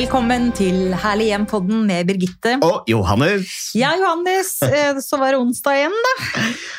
Velkommen 0.00 0.46
til 0.56 0.94
Herlig 0.96 1.26
hjem-podden 1.28 1.82
med 1.84 2.06
Birgitte. 2.08 2.54
Og 2.64 2.86
Johannes. 2.88 3.50
Ja, 3.76 3.90
Johannes. 4.00 4.54
eh, 4.64 4.96
Så 4.96 5.18
var 5.20 5.34
det 5.34 5.40
onsdag 5.42 5.76
igjen, 5.76 5.96
da. 6.06 6.12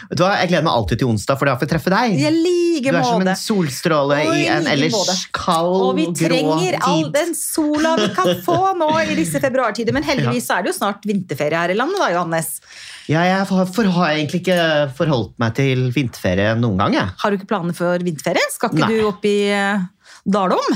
Vet 0.10 0.18
du 0.18 0.24
hva, 0.24 0.32
Jeg 0.40 0.50
gleder 0.50 0.64
meg 0.66 0.74
alltid 0.74 0.98
til 1.04 1.08
onsdag, 1.12 1.38
for 1.38 1.46
da 1.46 1.54
får 1.54 1.68
jeg 1.68 1.71
treffe 1.76 1.92
deg. 1.94 2.16
Jeg 2.18 2.34
like 2.34 2.89
Du 2.89 2.98
er 2.98 3.04
som 3.06 3.21
en 3.21 3.36
solstråle 3.38 4.18
i 4.26 4.48
en 4.48 4.66
ellers 4.66 4.71
ellers 4.74 4.96
måte. 4.96 5.18
kald, 5.38 5.76
Og 5.86 5.96
vi 6.00 6.06
trenger 6.18 6.79
all 6.82 7.12
den 7.12 7.36
sola 7.38 7.92
vi 8.00 8.07
kan 8.15 8.42
få 8.42 8.57
nå 8.79 8.89
i 9.06 9.14
disse 9.20 9.38
februartider. 9.43 9.93
Men 9.93 10.01
heldigvis 10.07 10.50
er 10.50 10.64
det 10.64 10.74
jo 10.74 10.79
snart 10.79 11.06
vinterferie 11.06 11.62
her 11.62 11.70
i 11.70 11.78
landet, 11.78 12.01
da, 12.01 12.10
Johannes. 12.15 12.60
Ja, 13.07 13.21
jeg 13.21 13.46
for, 13.46 13.70
for, 13.70 13.84
har 14.00 14.15
egentlig 14.15 14.42
ikke 14.42 14.90
forholdt 14.98 15.38
meg 15.38 15.54
til 15.62 15.92
vinterferie 15.93 16.57
noen 16.57 16.82
gang, 16.82 16.98
jeg. 16.98 17.14
Har 17.21 17.29
du 17.29 17.38
ikke 17.38 17.54
planer 17.54 17.78
for 17.78 18.01
vinterferie? 18.01 18.50
Skal 18.50 18.74
ikke 18.74 18.88
Nei. 18.90 18.98
du 18.98 19.07
opp 19.14 19.29
i 19.29 19.38
eh, 19.54 19.86
Dalom? 20.26 20.74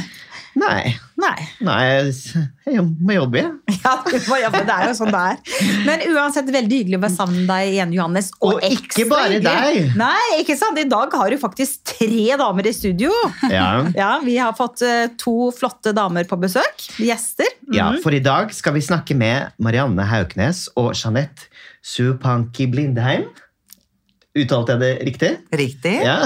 Nei. 0.55 0.93
Nei. 1.19 1.45
Nei, 1.67 1.81
jeg 2.71 2.83
må 3.03 3.15
jobbe, 3.17 3.41
jeg. 3.41 3.51
Ja, 3.85 3.91
du 4.07 4.15
må 4.29 4.37
jobbe, 4.39 4.61
det 4.65 4.73
er 4.75 4.87
jo 4.89 4.93
sånn 4.97 5.11
det 5.13 5.21
er. 5.29 5.39
Men 5.85 6.03
uansett, 6.15 6.47
veldig 6.53 6.79
hyggelig 6.79 6.97
å 6.97 7.01
være 7.03 7.13
sammen 7.15 7.41
med 7.43 7.49
deg 7.51 7.73
igjen, 7.73 7.91
Johannes. 7.93 8.29
Og 8.45 8.63
ikke 8.65 9.05
bare 9.11 9.37
deg. 9.43 9.91
Nei, 9.99 10.39
ikke 10.41 10.55
sant? 10.57 10.79
I 10.81 10.87
dag 10.89 11.13
har 11.19 11.29
du 11.29 11.37
faktisk 11.41 11.83
tre 11.91 12.37
damer 12.41 12.65
i 12.71 12.73
studio. 12.75 13.11
Ja. 13.51 13.67
Ja, 13.99 14.11
Vi 14.25 14.37
har 14.41 14.55
fått 14.57 14.81
eh, 14.87 15.05
to 15.21 15.51
flotte 15.55 15.93
damer 15.95 16.25
på 16.29 16.39
besøk. 16.41 16.87
Gjester. 16.97 17.47
ja, 17.71 17.91
Mhm. 17.91 18.01
for 18.01 18.11
i 18.15 18.19
dag 18.23 18.51
skal 18.55 18.73
vi 18.73 18.81
snakke 18.81 19.15
med 19.15 19.51
Marianne 19.59 20.03
Hauknes 20.09 20.65
og 20.75 20.93
Jeanette 20.95 21.49
Supanki 21.85 22.65
Blindheim. 22.71 23.27
Uttalte 24.35 24.73
jeg 24.75 24.81
det 24.81 24.93
riktig? 25.07 25.29
Riktig. 25.55 25.95
Ja. 26.03 26.17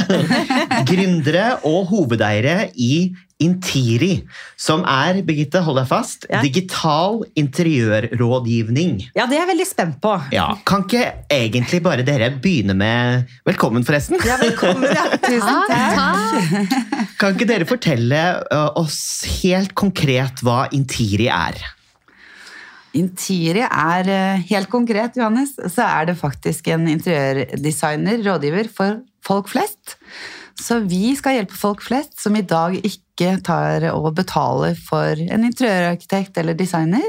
Gründere 0.89 1.59
og 1.67 1.83
hovedeiere 1.91 2.69
i 2.73 3.11
Intiri, 3.39 4.25
som 4.59 4.81
er, 4.83 5.21
Birgitte, 5.23 5.61
hold 5.63 5.77
deg 5.79 5.85
fast, 5.87 6.25
Ja. 6.27 6.41
digital 6.43 7.21
interiørrådgivning. 7.39 8.97
Ja, 9.15 9.27
det 9.29 9.37
er 9.37 9.45
jeg 9.45 9.49
veldig 9.53 9.67
spent 9.69 9.99
på. 10.03 10.11
Ja, 10.35 10.49
Kan 10.67 10.83
ikke 10.83 11.05
egentlig 11.31 11.79
bare 11.85 12.03
dere 12.03 12.31
begynne 12.43 12.75
med 12.75 13.29
Velkommen, 13.47 13.85
forresten. 13.87 14.19
Ja, 14.27 14.35
velkommen. 14.41 14.83
Ja. 14.91 15.05
Tusen 15.29 15.63
takk. 15.71 16.75
Kan 17.21 17.37
ikke 17.37 17.47
dere 17.47 17.67
fortelle 17.69 18.23
oss 18.79 18.99
helt 19.39 19.71
konkret 19.77 20.43
hva 20.43 20.65
Intiri 20.75 21.29
er? 21.31 21.55
Intiri 22.97 23.61
er 23.65 24.09
eh, 24.09 24.45
helt 24.49 24.69
konkret, 24.71 25.17
Johannes, 25.19 25.53
så 25.73 25.85
er 25.85 26.09
det 26.09 26.19
faktisk 26.19 26.71
en 26.73 26.87
interiørdesigner, 26.89 28.23
rådgiver 28.25 28.71
for 28.73 29.01
folk 29.25 29.51
flest. 29.51 29.97
Så 30.59 30.81
vi 30.83 31.13
skal 31.15 31.37
hjelpe 31.37 31.55
folk 31.55 31.83
flest 31.85 32.19
som 32.19 32.35
i 32.35 32.45
dag 32.45 32.75
ikke 32.81 33.37
tar 33.45 33.85
og 33.93 34.11
betaler 34.17 34.75
for 34.75 35.19
en 35.19 35.45
interiørarkitekt 35.47 36.39
eller 36.41 36.57
designer. 36.57 37.05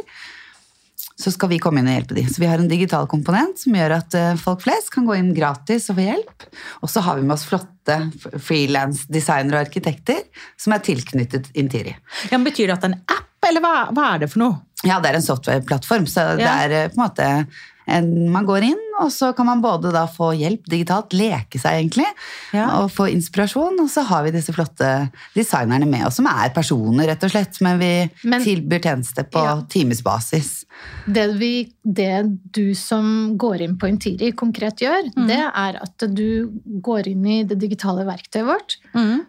Så 1.20 1.32
skal 1.34 1.50
vi 1.50 1.58
komme 1.60 1.82
inn 1.82 1.90
og 1.90 1.98
hjelpe 1.98 2.16
dem. 2.16 2.28
Så 2.32 2.40
vi 2.40 2.48
har 2.48 2.60
en 2.62 2.70
digital 2.70 3.08
komponent 3.10 3.60
som 3.60 3.74
gjør 3.76 3.96
at 3.98 4.16
eh, 4.16 4.38
folk 4.40 4.62
flest 4.64 4.92
kan 4.94 5.08
gå 5.08 5.18
inn 5.18 5.34
gratis 5.36 5.90
og 5.90 5.98
få 5.98 6.06
hjelp. 6.06 6.46
Og 6.80 6.92
så 6.92 7.02
har 7.04 7.18
vi 7.18 7.26
med 7.26 7.36
oss 7.36 7.48
flotte 7.48 7.98
frilansdesignere 8.46 9.58
og 9.58 9.66
arkitekter 9.66 10.22
som 10.60 10.76
er 10.76 10.84
tilknyttet 10.86 11.50
Intiri. 11.60 11.96
Ja, 12.30 12.40
betyr 12.40 12.70
det 12.70 12.78
at 12.78 12.86
det 12.86 12.92
er 12.92 12.96
en 12.96 13.18
app, 13.18 13.48
eller 13.50 13.64
hva, 13.64 13.74
hva 13.96 14.06
er 14.14 14.22
det 14.22 14.30
for 14.32 14.44
noe? 14.44 14.60
Ja, 14.86 15.00
det 15.00 15.10
er 15.10 15.18
en 15.20 15.26
softwareplattform, 15.26 16.06
så 16.08 16.36
det 16.38 16.46
Ja. 16.46 16.54
er 16.64 16.70
eh, 16.70 16.88
på 16.88 16.96
en 17.00 17.04
måte 17.08 17.46
en, 17.90 18.30
Man 18.30 18.46
går 18.46 18.62
inn, 18.62 18.82
og 19.00 19.08
så 19.10 19.34
kan 19.34 19.46
man 19.46 19.60
både 19.60 19.90
da 19.92 20.04
få 20.06 20.28
hjelp 20.38 20.62
digitalt, 20.70 21.10
leke 21.12 21.58
seg 21.58 21.80
egentlig, 21.80 22.06
Ja. 22.52 22.68
og 22.82 22.90
få 22.92 23.08
inspirasjon, 23.10 23.80
og 23.80 23.88
så 23.90 24.04
har 24.06 24.22
vi 24.22 24.30
disse 24.30 24.52
flotte 24.54 25.10
designerne 25.34 25.88
med 25.88 26.06
oss, 26.06 26.14
som 26.20 26.26
er 26.26 26.50
personer, 26.54 27.08
rett 27.08 27.24
og 27.24 27.30
slett, 27.32 27.60
men 27.60 27.78
vi 27.80 28.10
Men- 28.24 28.44
tilbyr 28.44 28.80
tjenester 28.80 29.24
på 29.24 29.42
Ja. 29.42 29.60
timesbasis. 29.68 30.64
Det, 31.10 31.36
vi, 31.36 31.72
det 31.84 32.38
du 32.52 32.74
som 32.74 33.36
går 33.36 33.60
inn 33.62 33.76
på 33.76 33.88
Intiri 33.88 34.30
konkret 34.32 34.76
gjør, 34.76 35.10
det 35.26 35.40
er 35.52 35.80
at 35.82 36.14
du 36.14 36.48
går 36.80 37.08
inn 37.08 37.26
i 37.26 37.42
det 37.42 37.58
digitale 37.58 38.04
verktøyet 38.06 38.46
vårt. 38.46 38.76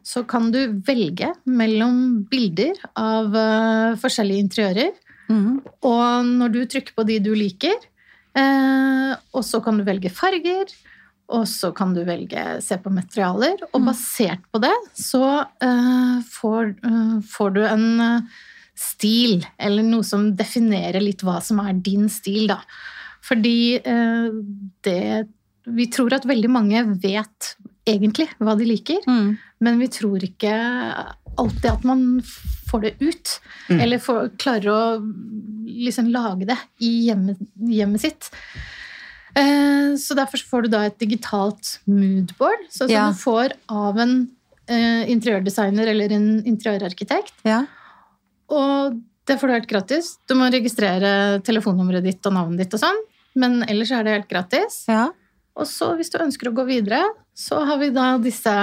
Så 0.04 0.28
kan 0.28 0.52
du 0.52 0.80
velge 0.86 1.34
mellom 1.48 2.28
bilder 2.30 2.74
av 2.96 3.34
uh, 3.34 3.96
forskjellige 3.96 4.44
interiører. 4.50 4.92
Og 5.88 6.26
når 6.28 6.52
du 6.54 6.62
trykker 6.66 6.96
på 6.98 7.06
de 7.08 7.20
du 7.24 7.32
liker, 7.38 7.78
eh, 8.38 9.12
og 9.34 9.44
så 9.48 9.62
kan 9.64 9.78
du 9.80 9.84
velge 9.88 10.12
farger, 10.14 10.72
og 11.32 11.46
så 11.48 11.70
kan 11.76 11.94
du 11.96 12.02
velge 12.04 12.42
se 12.62 12.76
på 12.84 12.92
materialer, 12.92 13.62
og 13.72 13.86
basert 13.88 14.42
på 14.52 14.60
det 14.64 14.74
så 15.00 15.24
eh, 15.64 16.18
får, 16.28 16.74
eh, 16.84 17.20
får 17.32 17.54
du 17.56 17.62
en 17.66 17.86
eh, 18.04 18.40
stil, 18.76 19.46
eller 19.62 19.84
noe 19.88 20.04
som 20.04 20.32
definerer 20.36 21.04
litt 21.04 21.24
hva 21.24 21.40
som 21.44 21.60
er 21.64 21.74
din 21.86 22.10
stil, 22.12 22.48
da. 22.52 22.60
Fordi 23.22 23.78
eh, 23.78 24.32
det 24.84 25.28
Vi 25.72 25.86
tror 25.94 26.12
at 26.16 26.24
veldig 26.26 26.50
mange 26.50 26.80
vet 27.04 27.52
egentlig 27.86 28.26
hva 28.42 28.56
de 28.58 28.66
liker, 28.66 28.98
Mm. 29.08 29.38
men 29.62 29.78
vi 29.80 29.88
tror 29.94 30.24
ikke 30.26 30.50
alltid 31.38 31.72
at 31.72 31.84
man 31.88 32.22
får 32.72 32.82
det 32.82 32.94
ut. 33.00 33.34
Eller 33.70 34.00
får, 34.00 34.32
klarer 34.42 34.68
å 34.72 34.82
liksom 35.72 36.10
lage 36.12 36.46
det 36.50 36.58
i 36.84 37.08
hjemmet, 37.08 37.40
hjemmet 37.56 38.02
sitt. 38.04 38.30
Eh, 39.36 39.96
Så 39.98 40.16
derfor 40.16 40.38
får 40.50 40.62
du 40.64 40.68
da 40.74 40.86
et 40.88 40.98
digitalt 41.00 41.80
moodboard, 41.88 42.66
sånn 42.70 42.88
som 42.88 42.96
Ja. 42.96 43.08
du 43.12 43.18
får 43.20 43.54
av 43.70 43.98
en 44.00 44.30
eh, 44.68 45.04
interiørdesigner 45.12 45.88
eller 45.88 46.12
en 46.12 46.44
interiørarkitekt. 46.48 47.34
Ja. 47.44 47.66
Og 48.50 49.02
det 49.28 49.40
får 49.40 49.48
du 49.48 49.54
helt 49.54 49.68
gratis. 49.70 50.18
Du 50.28 50.36
må 50.36 50.50
registrere 50.52 51.42
telefonnummeret 51.44 52.04
ditt 52.04 52.26
og 52.26 52.34
navnet 52.34 52.58
ditt 52.64 52.74
og 52.74 52.80
sånn, 52.80 53.02
men 53.36 53.64
ellers 53.64 53.92
er 53.92 54.04
det 54.04 54.14
helt 54.16 54.30
gratis. 54.30 54.86
Ja. 54.88 55.10
Og 55.56 55.68
så 55.68 55.96
hvis 55.98 56.10
du 56.12 56.18
ønsker 56.20 56.48
å 56.50 56.56
gå 56.56 56.66
videre, 56.68 57.02
så 57.36 57.66
har 57.66 57.78
vi 57.80 57.90
da 57.90 58.18
disse 58.18 58.54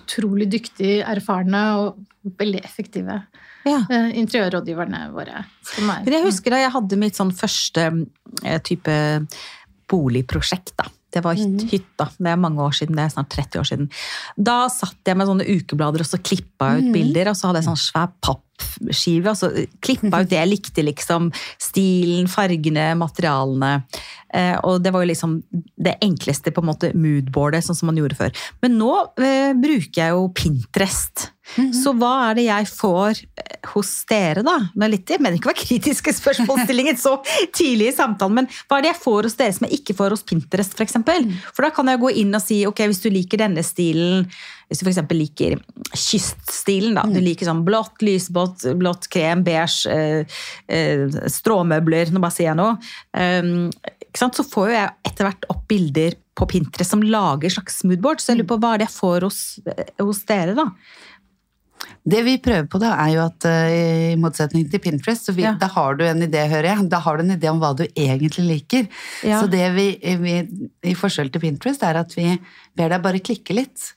utrolig 0.00 0.48
dyktige, 0.52 1.02
erfarne 1.06 1.62
og 1.80 2.34
veldig 2.40 2.62
effektive 2.64 3.18
ja. 3.66 3.78
eh, 3.90 4.10
interiørrådgiverne 4.20 5.06
våre. 5.14 5.44
Men 5.78 6.16
jeg 6.16 6.26
husker 6.26 6.54
da 6.54 6.62
jeg 6.64 6.74
hadde 6.74 7.00
mitt 7.00 7.18
sånn 7.18 7.32
første 7.36 7.86
eh, 8.42 8.60
type 8.64 8.96
boligprosjekt, 9.90 10.74
da. 10.80 10.88
Det 11.14 11.22
var 11.22 11.36
hyt, 11.38 11.62
hytta. 11.70 12.08
Det 12.18 12.26
er 12.26 12.40
mange 12.40 12.64
år 12.64 12.72
siden, 12.74 12.96
det 12.98 13.04
er 13.04 13.12
snart 13.12 13.30
30 13.30 13.60
år 13.60 13.68
siden. 13.68 13.90
Da 14.34 14.64
satt 14.72 14.98
jeg 15.06 15.14
med 15.14 15.28
sånne 15.28 15.46
ukeblader 15.46 16.02
og 16.02 16.08
så 16.08 16.18
klippa 16.18 16.72
jeg 16.72 16.88
ut 16.88 16.96
bilder, 16.96 17.30
og 17.30 17.38
så 17.38 17.46
hadde 17.46 17.62
jeg 17.62 17.68
sånn 17.68 17.78
svær 17.78 18.08
pappskive, 18.18 18.44
og 18.54 19.28
Altså 19.30 19.50
klippa 19.82 20.22
ut 20.22 20.30
det 20.30 20.38
jeg 20.38 20.50
likte, 20.50 20.84
liksom. 20.86 21.30
Stilen, 21.60 22.28
fargene, 22.30 22.92
materialene. 22.98 23.76
Eh, 24.34 24.56
og 24.66 24.82
det 24.82 24.90
var 24.94 25.04
jo 25.04 25.10
liksom 25.12 25.36
det 25.54 25.94
enkleste 26.02 26.50
på 26.54 26.62
en 26.62 26.70
måte 26.72 26.90
moodboardet, 26.98 27.64
sånn 27.66 27.78
som 27.78 27.90
man 27.90 28.00
gjorde 28.00 28.18
før. 28.18 28.34
Men 28.64 28.78
nå 28.80 28.90
eh, 29.22 29.52
bruker 29.54 30.00
jeg 30.00 30.16
jo 30.16 30.26
Pinterest. 30.34 31.28
Så 31.76 31.92
hva 32.00 32.30
er 32.30 32.38
det 32.38 32.46
jeg 32.46 32.66
får 32.72 33.20
eh, 33.20 33.68
hos 33.74 33.90
dere, 34.10 34.42
da? 34.46 34.56
Nå 34.74 34.88
litt, 34.90 35.10
jeg 35.12 35.20
mener 35.22 35.36
ikke 35.36 35.50
å 35.50 35.52
være 35.52 35.66
kritiske 35.68 36.14
spørsmålsstillingen 36.16 36.98
så 36.98 37.18
tidlig 37.54 37.92
i 37.92 37.96
samtalen, 37.98 38.40
men 38.40 38.48
hva 38.64 38.80
er 38.80 38.86
det 38.86 38.92
jeg 38.94 39.02
får 39.04 39.28
hos 39.28 39.38
dere 39.38 39.56
som 39.58 39.68
jeg 39.68 39.82
ikke 39.82 39.98
får 40.00 40.16
hos 40.16 40.26
Pinterest, 40.26 40.74
f.eks.? 40.74 40.80
For, 40.80 40.88
eksempel? 40.88 41.30
for 41.52 41.66
da 41.66 41.70
kan 41.76 41.92
jeg 41.92 42.02
gå 42.02 42.14
inn 42.24 42.34
og 42.34 42.42
si 42.42 42.62
ok, 42.66 42.86
hvis 42.90 43.04
du 43.04 43.10
liker 43.12 43.44
denne 43.44 43.62
stilen, 43.66 44.24
hvis 44.68 44.80
du 44.80 44.88
f.eks. 44.88 45.00
liker 45.14 45.56
kyststilen, 45.92 46.96
da. 46.98 47.04
Du 47.10 47.20
liker 47.22 47.48
sånn 47.48 47.64
blått, 47.66 48.02
lysbått 48.04 48.66
blått 48.80 49.08
krem, 49.12 49.44
beige, 49.46 49.90
eh, 49.90 50.40
eh, 50.68 51.06
stråmøbler, 51.30 52.12
nå 52.12 52.22
bare 52.22 52.34
sier 52.34 52.52
jeg 52.52 52.60
noe. 52.60 52.76
Um, 53.12 53.70
ikke 54.08 54.22
sant? 54.22 54.38
Så 54.38 54.46
får 54.48 54.70
jo 54.70 54.76
jeg 54.76 54.94
etter 55.10 55.28
hvert 55.28 55.48
opp 55.52 55.64
bilder 55.70 56.18
på 56.34 56.48
Pinterest 56.50 56.94
som 56.94 57.02
lager 57.02 57.52
slags 57.52 57.82
moodboard, 57.86 58.22
så 58.22 58.32
jeg 58.32 58.42
lurer 58.42 58.52
på 58.54 58.60
hva 58.62 58.74
er 58.74 58.82
det 58.82 58.88
jeg 58.88 58.96
får 58.98 59.26
hos, 59.28 59.42
eh, 59.70 59.90
hos 60.02 60.24
dere, 60.28 60.56
da? 60.58 60.70
Det 62.04 62.20
vi 62.24 62.34
prøver 62.40 62.66
på, 62.68 62.78
da, 62.80 62.94
er 63.00 63.14
jo 63.14 63.22
at 63.24 63.46
uh, 63.48 63.74
i 64.12 64.16
motsetning 64.20 64.66
til 64.72 64.80
Pinterest, 64.84 65.28
så 65.28 65.34
vi, 65.36 65.44
Ja. 65.46 65.54
da 65.60 65.68
har 65.72 65.96
du 65.96 66.04
en 66.04 66.24
idé, 66.24 66.44
hører 66.50 66.70
jeg. 66.70 66.88
Da 66.92 67.00
har 67.04 67.16
du 67.16 67.24
en 67.24 67.36
idé 67.36 67.50
om 67.50 67.60
hva 67.60 67.72
du 67.76 67.84
egentlig 67.86 68.44
liker. 68.48 68.88
Ja. 69.24 69.40
Så 69.40 69.48
det 69.52 69.66
vi, 69.76 69.86
vi, 70.20 70.38
i 70.84 70.94
forskjell 70.98 71.32
til 71.32 71.44
Pinterest, 71.44 71.84
er 71.84 72.00
at 72.00 72.12
vi 72.16 72.38
ber 72.76 72.92
deg 72.92 73.04
bare 73.04 73.22
klikke 73.24 73.56
litt. 73.56 73.94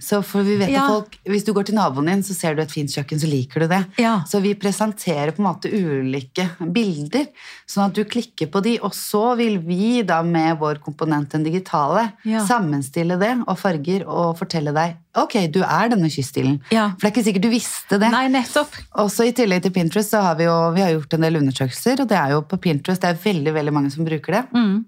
Så 0.00 0.22
for 0.24 0.42
vi 0.46 0.56
vet 0.56 0.70
Ja. 0.70 0.84
at 0.84 0.90
folk, 0.90 1.18
Hvis 1.26 1.44
du 1.44 1.52
går 1.52 1.64
til 1.66 1.74
naboen 1.74 2.06
din, 2.06 2.22
så 2.22 2.34
ser 2.34 2.54
du 2.54 2.62
et 2.62 2.70
fint 2.70 2.88
kjøkken, 2.88 3.18
så 3.20 3.26
liker 3.28 3.60
du 3.60 3.66
det. 3.68 3.86
Ja. 3.98 4.22
Så 4.26 4.40
vi 4.40 4.54
presenterer 4.54 5.32
på 5.34 5.40
en 5.42 5.48
måte 5.52 5.68
ulike 5.72 6.48
bilder, 6.72 7.26
sånn 7.66 7.86
at 7.90 7.94
du 7.94 8.04
klikker 8.04 8.46
på 8.50 8.62
de. 8.62 8.78
Og 8.80 8.92
så 8.92 9.36
vil 9.36 9.58
vi 9.58 10.02
da 10.02 10.22
med 10.22 10.58
vår 10.58 10.78
komponent, 10.80 11.30
den 11.30 11.44
digitale, 11.44 12.12
Ja. 12.24 12.44
sammenstille 12.46 13.18
det 13.18 13.44
og 13.46 13.58
farger 13.58 14.06
og 14.06 14.38
fortelle 14.38 14.72
deg 14.72 14.96
ok, 15.16 15.46
du 15.50 15.62
er 15.62 15.88
denne 15.88 16.10
kyststilen. 16.12 16.60
Ja. 16.70 16.90
For 16.98 17.08
det 17.08 17.16
er 17.16 17.22
ikke 17.22 17.24
sikkert 17.32 17.42
du 17.42 17.50
visste 17.50 17.98
det. 17.98 18.10
Nei, 18.12 18.28
nettopp. 18.28 18.68
Også 18.96 19.26
I 19.26 19.32
tillegg 19.32 19.62
til 19.62 19.72
Pinterest 19.72 20.10
så 20.12 20.20
har 20.22 20.34
vi 20.36 20.44
jo 20.44 20.72
vi 20.74 20.80
har 20.82 20.92
gjort 20.92 21.14
en 21.14 21.20
del 21.22 21.36
undersøkelser, 21.40 22.00
og 22.00 22.08
det 22.08 22.18
er 22.18 22.30
jo 22.36 22.42
på 22.42 22.58
Pinterest 22.60 23.00
det 23.00 23.10
er 23.14 23.32
veldig 23.32 23.54
veldig 23.54 23.72
mange 23.72 23.90
som 23.92 24.04
bruker 24.04 24.32
det. 24.32 24.44
Mm. 24.52 24.84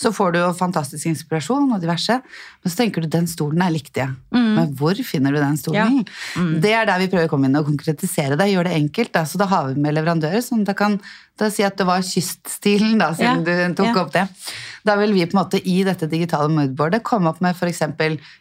Så 0.00 0.12
får 0.16 0.32
du 0.32 0.38
jo 0.40 0.48
fantastisk 0.56 1.10
inspirasjon 1.10 1.66
og 1.74 1.82
diverse, 1.82 2.14
men 2.62 2.72
så 2.72 2.78
tenker 2.80 3.04
du 3.04 3.10
den 3.12 3.28
stolen 3.28 3.60
er 3.64 3.74
liktig. 3.74 4.06
Men 4.32 4.72
hvor 4.78 4.96
finner 5.04 5.34
du 5.34 5.40
den 5.42 5.58
stolen? 5.60 6.02
Det 6.62 6.72
er 6.72 6.88
der 6.88 7.02
vi 7.02 7.10
prøver 7.12 7.28
å 7.28 7.32
komme 7.32 7.50
inn 7.50 7.58
og 7.60 7.68
konkretisere 7.68 8.38
det. 8.40 8.48
Gjøre 8.52 8.70
det 8.70 8.78
enkelt. 8.78 9.12
Da. 9.12 9.26
Så 9.28 9.40
da 9.40 9.48
har 9.50 9.68
vi 9.68 9.84
med 9.84 9.96
leverandører 9.98 10.40
som 10.44 10.64
da 10.64 10.72
kan 10.78 10.96
da 11.38 11.48
si 11.54 11.62
at 11.66 11.76
det 11.78 11.86
var 11.88 12.02
kyststilen, 12.04 12.98
da, 13.00 13.12
siden 13.16 13.44
Ja, 13.46 13.68
du 13.68 13.74
tok 13.78 13.92
ja. 13.94 14.02
opp 14.02 14.12
det. 14.14 14.26
Da 14.86 14.94
vil 14.96 15.12
vi 15.12 15.24
på 15.28 15.34
en 15.36 15.40
måte 15.42 15.58
i 15.68 15.82
dette 15.84 16.06
digitale 16.08 16.48
moodboardet 16.48 17.02
komme 17.04 17.28
opp 17.28 17.40
med 17.44 17.56
f.eks. 17.58 17.82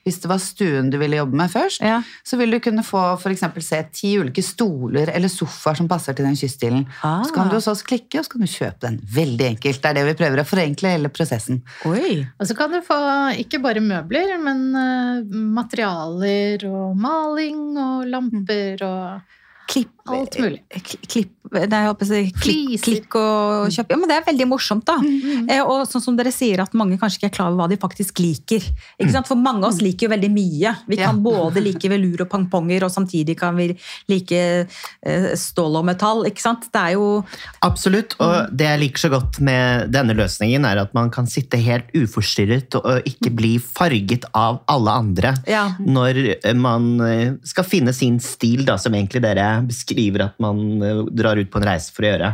hvis 0.05 0.19
det 0.23 0.29
var 0.31 0.39
stuen 0.39 0.89
du 0.93 0.97
ville 1.01 1.17
jobbe 1.19 1.35
med 1.35 1.51
først, 1.51 1.81
Ja. 1.83 2.01
så 2.23 2.37
vil 2.39 2.51
du 2.53 2.59
kunne 2.63 2.83
få 2.87 3.01
for 3.19 3.33
eksempel 3.33 3.63
se 3.65 3.81
ti 3.91 4.13
ulike 4.21 4.43
stoler 4.45 5.09
eller 5.13 5.27
sofaer 5.33 5.75
som 5.81 5.87
passer 5.91 6.13
til 6.15 6.25
den 6.25 6.37
kyststilen. 6.39 6.85
Ah. 7.03 7.23
Så 7.25 7.33
kan 7.35 7.49
du 7.49 7.55
hos 7.57 7.67
oss 7.67 7.83
klikke, 7.83 8.19
og 8.19 8.25
så 8.25 8.31
kan 8.35 8.41
du 8.41 8.47
kjøpe 8.47 8.79
den. 8.85 8.99
Veldig 9.03 9.47
enkelt. 9.53 9.81
Det 9.81 9.89
er 9.89 9.93
det 9.99 10.05
vi 10.11 10.17
prøver 10.23 10.43
å 10.43 10.47
forenkle 10.47 10.93
hele 10.95 11.09
prosessen. 11.09 11.61
Oi. 11.89 12.25
Og 12.39 12.47
så 12.47 12.55
kan 12.55 12.71
du 12.71 12.79
få 12.85 12.97
ikke 13.43 13.59
bare 13.63 13.81
møbler, 13.83 14.37
men 14.39 14.63
eh, 14.75 15.35
materialer 15.57 16.63
og 16.69 16.95
maling 16.97 17.75
og 17.77 18.07
lamper 18.07 18.85
og 18.87 19.33
Klipp, 19.67 19.96
alt 20.13 20.37
mulig. 20.41 20.61
Klipp, 21.07 21.31
nei, 21.53 21.81
jeg 21.87 22.31
klikk, 22.37 22.81
klikk 22.83 23.17
og 23.19 23.71
kjøp. 23.73 23.91
Ja, 23.93 23.97
men 23.99 24.09
det 24.11 24.17
er 24.17 24.25
veldig 24.27 24.47
morsomt, 24.49 24.85
da. 24.87 24.97
Mm. 25.01 25.49
Eh, 25.51 25.61
og 25.63 25.85
sånn 25.89 26.03
som 26.03 26.17
dere 26.19 26.31
sier, 26.35 26.61
at 26.63 26.75
mange 26.77 26.97
kanskje 26.99 27.21
ikke 27.21 27.29
er 27.31 27.35
klar 27.37 27.51
over 27.51 27.63
hva 27.63 27.69
de 27.71 27.79
faktisk 27.81 28.21
liker. 28.23 28.63
Ikke 28.99 29.13
sant? 29.13 29.29
For 29.29 29.39
mange 29.39 29.63
av 29.63 29.71
oss 29.73 29.81
liker 29.83 30.07
jo 30.07 30.13
veldig 30.15 30.31
mye. 30.33 30.75
Vi 30.87 30.97
Ja. 30.97 31.07
kan 31.11 31.21
både 31.23 31.63
like 31.63 31.89
velur 31.91 32.21
og 32.21 32.29
pangponger, 32.29 32.83
og 32.83 32.91
samtidig 32.91 33.37
kan 33.37 33.55
vi 33.55 33.75
like 34.07 34.67
eh, 35.03 35.27
stål 35.35 35.79
og 35.81 35.85
metall. 35.85 36.25
Ikke 36.25 36.41
sant? 36.41 36.69
Det 36.71 36.81
er 36.81 36.93
jo 36.95 37.23
Absolutt, 37.63 38.15
og 38.19 38.55
det 38.55 38.67
jeg 38.67 38.79
liker 38.79 38.99
så 38.99 39.09
godt 39.11 39.39
med 39.41 39.91
denne 39.91 40.15
løsningen, 40.15 40.65
er 40.65 40.77
at 40.83 40.93
man 40.93 41.09
kan 41.09 41.27
sitte 41.27 41.57
helt 41.57 41.89
uforstyrret 41.95 42.75
og 42.79 43.03
ikke 43.07 43.33
bli 43.35 43.57
farget 43.59 44.25
av 44.33 44.61
alle 44.67 44.91
andre. 45.03 45.35
Ja. 45.47 45.69
Når 45.79 46.53
man 46.55 46.89
eh, 47.01 47.33
skal 47.43 47.63
finne 47.67 47.93
sin 47.93 48.19
stil, 48.19 48.63
da, 48.65 48.77
som 48.77 48.93
egentlig 48.93 49.21
dere 49.21 49.61
beskriver 49.67 49.96
at 50.27 50.35
man 50.43 50.81
eh, 50.83 51.03
drar 51.11 51.37
ut 51.41 51.49
på 51.53 51.59
en 51.61 51.67
reise 51.67 51.91
for 51.95 52.05
å 52.05 52.11
gjøre. 52.11 52.29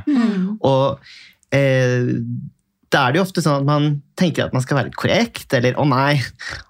Og 0.63 0.99
eh, 1.55 2.11
da 2.93 3.07
er 3.07 3.13
det 3.15 3.17
jo 3.17 3.23
ofte 3.25 3.41
sånn 3.41 3.63
at 3.63 3.65
man 3.65 3.85
tenker 4.19 4.45
at 4.45 4.53
man 4.53 4.61
skal 4.61 4.77
være 4.77 4.91
litt 4.91 4.99
korrekt, 5.01 5.53
eller 5.57 5.73
'å 5.73 5.85
nei, 5.89 6.21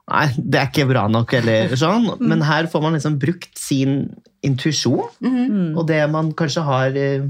nei, 0.08 0.28
det 0.38 0.60
er 0.62 0.70
ikke 0.70 0.88
bra 0.88 1.08
nok', 1.12 1.34
eller 1.42 1.74
sånn. 1.84 2.08
Men 2.24 2.42
her 2.48 2.70
får 2.72 2.82
man 2.86 2.94
liksom 2.96 3.18
brukt 3.20 3.58
sin 3.60 4.14
intuisjon, 4.44 5.10
Mm. 5.24 5.76
og 5.78 5.88
det 5.88 6.02
man 6.12 6.32
kanskje 6.34 6.64
har 6.64 6.96
eh, 6.96 7.26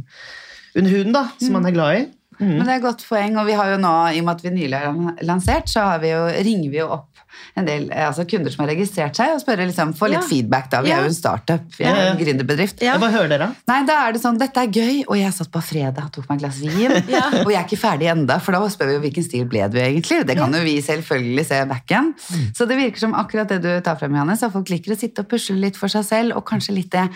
under 0.76 0.92
huden, 0.92 1.14
da, 1.14 1.28
som 1.40 1.54
man 1.54 1.66
er 1.66 1.72
glad 1.76 1.98
i. 2.02 2.06
Mm. 2.44 2.58
Men 2.60 2.66
det 2.68 2.74
er 2.76 2.82
et 2.82 2.86
godt 2.90 3.06
poeng, 3.08 3.38
og 3.40 3.48
vi 3.48 3.56
har 3.58 3.72
jo 3.74 3.80
nå, 3.80 3.96
i 4.14 4.20
og 4.20 4.26
med 4.28 4.36
at 4.36 4.44
vi 4.44 4.54
nylig 4.60 4.84
har 4.84 5.24
lansert, 5.24 5.70
så 5.72 5.88
har 5.94 6.00
vi 6.04 6.12
jo, 6.12 6.22
ringer 6.44 6.70
vi 6.74 6.80
jo 6.82 6.90
opp 7.00 7.10
en 7.58 7.66
del 7.66 7.88
eh, 7.90 8.04
altså 8.06 8.28
kunder 8.30 8.52
som 8.54 8.62
har 8.64 8.70
registrert 8.76 9.18
seg, 9.18 9.32
og 9.34 9.40
spør 9.42 9.64
liksom, 9.66 9.94
får 9.98 10.12
litt 10.12 10.20
Ja. 10.22 10.28
feedback 10.30 10.68
da. 10.70 10.82
Vi 10.86 10.90
Ja. 10.92 10.98
er 11.00 11.08
jo 11.08 11.10
en 11.10 11.16
startup, 11.18 11.64
vi 11.78 11.86
er 11.86 11.96
Ja, 11.96 12.04
en 12.12 12.18
gründerbedrift. 12.20 12.82
Ja. 12.86 12.98
Hva 13.02 13.10
hører 13.14 13.30
dere? 13.32 13.48
Nei, 13.68 13.80
da 13.90 13.96
er 14.08 14.14
det 14.14 14.22
sånn, 14.22 14.38
dette 14.38 14.58
er 14.62 14.68
gøy, 14.68 15.04
og 15.08 15.18
jeg 15.18 15.34
satt 15.34 15.50
på 15.52 15.62
fredag 15.64 16.04
og 16.06 16.12
tok 16.12 16.30
meg 16.30 16.38
et 16.38 16.44
glass 16.46 16.60
vin, 16.62 16.92
og 17.46 17.50
jeg 17.52 17.58
er 17.58 17.66
ikke 17.66 17.80
ferdig 17.82 18.10
enda, 18.14 18.38
for 18.40 18.52
da 18.54 18.62
spør 18.70 18.92
vi 18.92 18.94
jo 19.00 19.04
hvilken 19.08 19.24
stil 19.26 19.46
ble 19.50 19.66
du 19.74 19.80
egentlig? 19.82 20.26
Det 20.30 20.38
kan 20.38 20.54
jo 20.54 20.62
vi 20.64 20.76
selvfølgelig 20.82 21.46
se 21.50 21.66
backen. 21.74 22.14
Så 22.54 22.68
det 22.70 22.78
virker 22.78 23.00
som 23.00 23.14
akkurat 23.18 23.48
det 23.50 23.62
du 23.66 23.72
tar 23.82 23.96
frem, 23.98 24.14
Johannes, 24.14 24.44
at 24.44 24.54
folk 24.54 24.70
liker 24.70 24.94
å 24.94 25.00
sitte 25.00 25.26
og 25.26 25.30
pusle 25.34 25.58
litt 25.58 25.76
for 25.80 25.88
seg 25.90 26.06
selv, 26.06 26.38
og 26.38 26.46
kanskje 26.46 26.76
litt 26.78 26.92
det, 26.94 27.10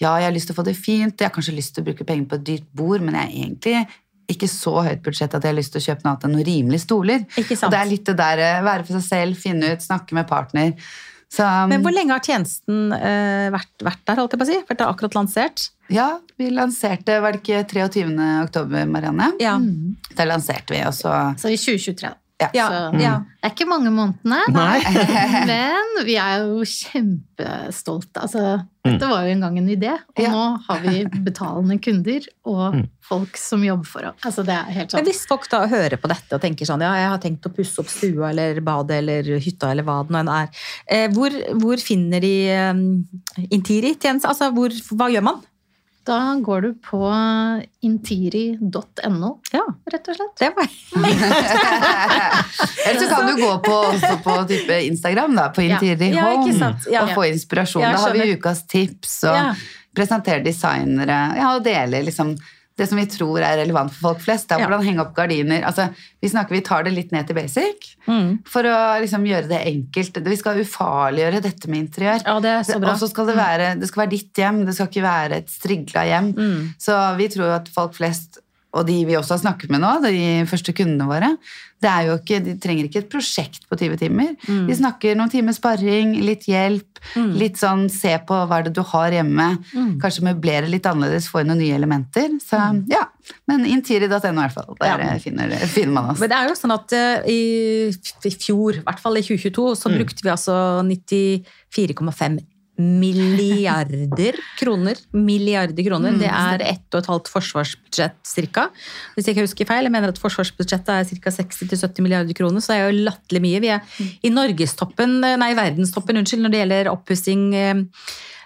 ja, 0.00 0.16
jeg 0.18 0.24
har 0.30 0.32
lyst 0.34 0.48
til 0.50 0.54
å 0.56 0.62
få 0.62 0.64
det 0.66 0.76
fint, 0.76 1.14
jeg 1.20 1.28
har 1.28 1.34
kanskje 1.34 1.54
lyst 1.54 1.74
til 1.76 1.84
å 1.84 1.86
bruke 1.92 2.06
penger 2.08 2.26
på 2.26 2.34
et 2.40 2.44
dyrt 2.44 2.68
bord, 2.74 3.00
men 3.02 3.14
jeg 3.14 3.22
er 3.22 3.34
egentlig 3.44 3.86
ikke 4.32 4.48
så 4.50 4.74
høyt 4.86 5.04
budsjett 5.04 5.34
at 5.36 5.44
jeg 5.44 5.52
har 5.52 5.58
lyst 5.58 5.74
til 5.74 5.82
å 5.82 5.86
kjøpe 5.88 6.04
noe 6.04 6.12
annet 6.14 6.26
enn 6.26 6.34
noen 6.36 6.48
rimelige 6.48 6.84
stoler. 6.86 7.26
Og 7.26 7.70
det 7.74 7.80
er 7.80 7.90
litt 7.90 8.08
det 8.08 8.16
der, 8.20 8.42
eh, 8.46 8.64
være 8.66 8.86
for 8.86 8.98
seg 8.98 9.06
selv, 9.06 9.40
finne 9.40 9.74
ut, 9.74 9.84
snakke 9.84 10.16
med 10.18 10.28
partner. 10.30 10.74
Så, 11.30 11.46
Men 11.70 11.84
hvor 11.84 11.94
lenge 11.94 12.10
har 12.10 12.24
tjenesten 12.26 12.90
uh, 12.90 13.46
vært, 13.54 13.70
vært 13.86 14.00
der, 14.02 14.18
holdt 14.18 14.32
jeg 14.34 14.40
på 14.40 14.46
å 14.48 14.48
si? 14.48 14.56
Vært 14.66 14.82
akkurat 14.82 15.14
lansert? 15.14 15.68
ja, 15.90 16.08
vi 16.38 16.50
lanserte, 16.54 17.18
var 17.22 17.34
det 17.34 17.42
ikke 17.42 17.64
23. 17.70 18.06
oktober, 18.44 18.86
Marianne? 18.90 19.32
Ja. 19.42 19.56
Da 20.16 20.26
lanserte 20.28 20.74
vi, 20.74 20.82
og 20.86 20.94
så 20.94 21.14
Så 21.38 21.50
i 21.50 21.58
2023. 21.58 22.10
da. 22.10 22.19
Ja. 22.40 22.48
Ja, 22.56 22.66
Så 22.70 23.00
ja. 23.02 23.14
det 23.20 23.44
er 23.50 23.52
ikke 23.54 23.66
mange 23.68 23.90
månedene, 23.92 24.38
Nei. 24.54 24.78
men 25.50 26.04
vi 26.06 26.14
er 26.16 26.40
jo 26.46 26.62
kjempestolte. 26.66 28.22
Altså, 28.24 28.44
dette 28.86 29.08
var 29.10 29.26
jo 29.26 29.34
en 29.34 29.42
gang 29.44 29.58
en 29.60 29.68
idé, 29.68 29.90
og 29.92 30.22
Ja. 30.24 30.30
nå 30.32 30.44
har 30.66 30.80
vi 30.84 31.02
betalende 31.26 31.76
kunder 31.84 32.24
og 32.48 32.78
folk 33.10 33.36
som 33.36 33.62
jobber 33.64 33.84
for 33.90 34.06
oss. 34.08 34.16
Altså, 34.24 34.44
det 34.46 34.54
er 34.56 34.70
helt 34.72 34.92
Men 34.94 35.02
sånn. 35.04 35.08
hvis 35.10 35.26
folk 35.28 35.48
da 35.52 35.66
hører 35.68 35.96
på 36.00 36.08
dette 36.08 36.32
og 36.38 36.40
tenker 36.40 36.64
sånn, 36.68 36.80
ja, 36.80 36.94
jeg 36.96 37.08
har 37.12 37.18
tenkt 37.18 37.46
å 37.48 37.52
pusse 37.54 37.78
opp 37.82 37.88
stua 37.92 38.30
eller 38.30 38.60
badet 38.64 39.02
eller 39.02 39.22
hytta 39.42 39.70
eller 39.74 39.84
hva 39.84 40.00
det 40.06 40.14
nå 40.16 40.22
enn 40.22 40.32
er, 40.38 40.48
eh, 40.88 41.06
hvor, 41.12 41.30
hvor 41.60 41.76
finner 41.82 42.20
de 42.24 42.34
um, 42.70 43.04
Intiri-tjeneste? 43.50 44.28
Altså, 44.30 44.50
hvor, 44.56 44.70
hva 44.96 45.10
gjør 45.12 45.26
man? 45.28 45.42
Da 46.10 46.18
går 46.42 46.60
du 46.64 46.70
på 46.82 46.98
intiri.no, 47.86 49.28
Ja, 49.54 49.62
rett 49.92 50.08
og 50.10 50.16
slett. 50.16 50.32
det 50.40 50.48
var 50.56 50.66
Eller 52.88 53.00
så 53.00 53.08
kan 53.14 53.26
du 53.28 53.42
gå 53.42 53.50
på, 53.64 53.72
også 53.92 54.16
på 54.24 54.36
type 54.50 54.80
Instagram, 54.88 55.36
da, 55.38 55.48
på 55.54 55.62
Ja. 55.62 55.76
Intiri 55.78 56.08
Ja, 56.14 56.30
ikke 56.32 56.40
Home, 56.50 56.58
sant. 56.58 56.88
Ja. 56.90 57.02
og 57.04 57.14
få 57.14 57.24
inspirasjon. 57.30 57.82
Ja, 57.84 57.92
da 57.94 57.98
har 58.08 58.16
vi 58.18 58.32
ukas 58.34 58.64
tips, 58.66 59.20
og 59.24 59.36
Ja. 59.36 59.54
presenterer 59.96 60.42
designere, 60.44 61.20
ja, 61.36 61.54
og 61.56 61.64
deler 61.64 62.02
liksom 62.06 62.34
det 62.80 62.88
som 62.88 62.98
vi 63.00 63.04
tror 63.12 63.44
er 63.44 63.58
relevant 63.60 63.92
for 63.92 64.10
folk 64.10 64.24
flest. 64.24 64.48
Det 64.48 64.56
er 64.56 64.64
Hvordan 64.64 64.86
henge 64.86 65.02
opp 65.04 65.12
gardiner. 65.16 65.62
Altså, 65.68 65.90
vi 66.22 66.30
snakker, 66.32 66.56
vi 66.56 66.62
tar 66.64 66.86
det 66.86 66.94
litt 66.96 67.12
ned 67.12 67.28
til 67.28 67.36
basic, 67.36 67.90
Mm. 68.08 68.38
for 68.48 68.64
å 68.64 68.76
liksom 69.02 69.26
gjøre 69.28 69.48
det 69.50 69.60
enkelt. 69.68 70.16
Vi 70.24 70.36
skal 70.40 70.60
ufarliggjøre 70.64 71.42
dette 71.44 71.68
med 71.68 71.84
interiør. 71.84 72.22
Ja, 72.26 72.38
det 72.40 72.50
er 72.50 72.62
så 72.66 72.80
bra. 72.80 72.94
Og 72.94 72.98
så 73.02 73.10
skal 73.12 73.26
det 73.28 73.36
være, 73.36 73.66
det 73.80 73.88
skal 73.90 74.06
være 74.06 74.14
ditt 74.16 74.40
hjem, 74.40 74.64
det 74.66 74.74
skal 74.74 74.88
ikke 74.88 75.04
være 75.04 75.36
et 75.42 75.50
strigla 75.52 76.06
hjem. 76.08 76.32
Mm. 76.34 76.62
Så 76.80 76.96
vi 77.20 77.28
tror 77.28 77.56
at 77.60 77.68
folk 77.68 77.94
flest, 78.00 78.40
og 78.72 78.86
de 78.86 79.00
vi 79.08 79.16
også 79.18 79.34
har 79.34 79.42
snakket 79.42 79.70
med 79.74 79.82
nå, 79.82 79.88
de 80.04 80.44
første 80.46 80.72
kundene 80.76 81.08
våre, 81.10 81.32
det 81.80 81.88
er 81.88 82.04
jo 82.10 82.16
ikke, 82.20 82.38
de 82.44 82.52
trenger 82.60 82.86
ikke 82.86 83.00
et 83.00 83.08
prosjekt 83.10 83.62
på 83.70 83.76
20 83.80 83.96
timer. 84.02 84.34
Mm. 84.46 84.66
De 84.68 84.74
snakker 84.76 85.16
noen 85.16 85.30
timer 85.32 85.56
sparring, 85.56 86.12
litt 86.22 86.44
hjelp, 86.46 87.00
litt 87.40 87.56
sånn 87.56 87.86
se 87.90 88.12
på 88.28 88.36
hva 88.46 88.58
er 88.60 88.66
det 88.68 88.74
du 88.76 88.82
har 88.92 89.16
hjemme. 89.16 89.46
Mm. 89.72 89.94
Kanskje 90.02 90.26
møblere 90.28 90.68
litt 90.68 90.84
annerledes, 90.86 91.30
få 91.32 91.40
inn 91.40 91.48
noen 91.50 91.62
nye 91.64 91.78
elementer. 91.78 92.28
Så 92.44 92.60
ja, 92.92 93.06
men 93.48 93.64
intiri.no 93.64 94.12
i 94.12 94.36
hvert 94.42 94.54
fall. 94.58 94.76
Der 94.78 94.92
Ja. 95.06 95.16
finner, 95.24 95.56
finner 95.72 95.96
man 95.96 96.10
oss. 96.12 96.20
Men 96.20 96.28
det 96.34 96.38
er 96.38 96.52
jo 96.52 96.58
sånn 96.60 96.76
at 96.76 96.92
eh, 96.92 97.32
i, 97.32 97.40
i 98.28 98.34
fjor, 98.36 98.82
i 98.82 98.84
hvert 98.84 99.00
fall 99.00 99.16
i 99.16 99.24
2022, 99.24 99.66
så 99.80 99.90
brukte 99.96 100.22
vi 100.26 100.34
altså 100.36 100.60
94,5 100.84 102.38
milliarder 102.80 104.38
kroner. 104.58 104.98
Milliarder 105.16 105.84
kroner. 105.86 106.16
Det 106.20 106.30
er 106.30 106.64
ett 106.64 106.86
og 106.94 107.02
et 107.02 107.10
halvt 107.10 107.30
forsvarsbudsjett 107.32 108.18
cirka. 108.26 108.68
Hvis 109.14 109.28
jeg 109.28 109.36
ikke 109.36 109.46
husker 109.46 109.68
feil. 109.68 109.86
Jeg 109.88 109.94
mener 109.94 110.14
at 110.14 110.20
forsvarsbudsjettet 110.22 110.94
er 110.94 111.20
ca. 111.20 111.34
60-70 111.40 112.06
milliarder 112.06 112.36
kroner, 112.36 112.64
så 112.64 112.72
det 112.72 112.78
er 112.78 112.88
jo 112.88 113.04
latterlig 113.10 113.44
mye. 113.44 113.60
Vi 113.62 113.72
er 113.74 114.00
i 114.26 114.32
norgestoppen, 114.32 115.20
nei, 115.42 115.52
verdenstoppen, 115.58 116.20
unnskyld, 116.20 116.44
når 116.44 116.54
det 116.54 116.62
gjelder 116.64 116.92
oppussing 116.94 117.44
eh, 117.58 117.84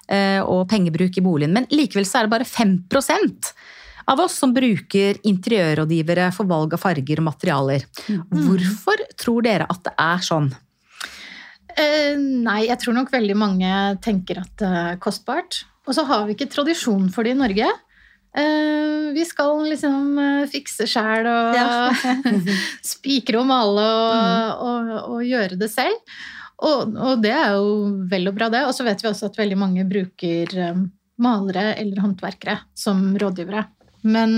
eh, 0.09 0.41
og 0.43 0.67
pengebruk 0.73 1.17
i 1.21 1.25
boligen. 1.25 1.55
Men 1.57 1.71
likevel 1.73 2.09
så 2.09 2.21
er 2.21 2.29
det 2.29 2.35
bare 2.37 2.49
5% 2.49 3.55
av 4.11 4.21
oss 4.21 4.37
som 4.41 4.53
bruker 4.53 5.21
interiørrådgivere 5.25 6.29
for 6.37 6.49
valg 6.51 6.77
av 6.77 6.83
farger 6.83 7.23
og 7.23 7.29
materialer. 7.31 7.87
Hvorfor 8.29 9.01
tror 9.21 9.47
dere 9.47 9.69
at 9.71 9.81
det 9.87 9.95
er 10.01 10.25
sånn? 10.25 10.51
Eh, 11.81 12.15
nei, 12.19 12.61
jeg 12.69 12.79
tror 12.83 12.95
nok 12.97 13.11
veldig 13.13 13.37
mange 13.39 13.71
tenker 14.05 14.43
at 14.45 14.53
det 14.61 14.69
er 14.83 15.01
kostbart. 15.03 15.65
Og 15.89 15.97
så 15.97 16.05
har 16.09 16.25
vi 16.29 16.37
ikke 16.37 16.51
tradisjon 16.53 17.11
for 17.13 17.27
det 17.27 17.35
i 17.35 17.41
Norge. 17.41 17.67
Eh, 18.35 19.11
vi 19.15 19.25
skal 19.27 19.61
liksom 19.69 20.19
eh, 20.19 20.47
fikse 20.51 20.87
sjæl 20.91 21.27
og 21.31 21.59
Ja. 21.59 21.67
spikre 22.95 23.43
og 23.43 23.47
male 23.51 23.85
og, 23.85 24.65
og, 24.65 24.95
og 25.17 25.27
gjøre 25.27 25.59
det 25.61 25.71
selv. 25.73 25.99
Og, 26.65 26.95
og 26.97 27.23
det 27.23 27.33
er 27.35 27.57
jo 27.59 28.07
vel 28.11 28.31
og 28.31 28.37
bra, 28.39 28.49
det. 28.53 28.65
Og 28.69 28.75
så 28.77 28.87
vet 28.87 29.03
vi 29.03 29.11
også 29.11 29.29
at 29.31 29.39
veldig 29.39 29.59
mange 29.61 29.85
bruker 29.91 30.55
malere 31.21 31.75
eller 31.79 32.01
håndverkere 32.03 32.57
som 32.79 33.03
rådgivere. 33.21 33.67
Men 34.07 34.33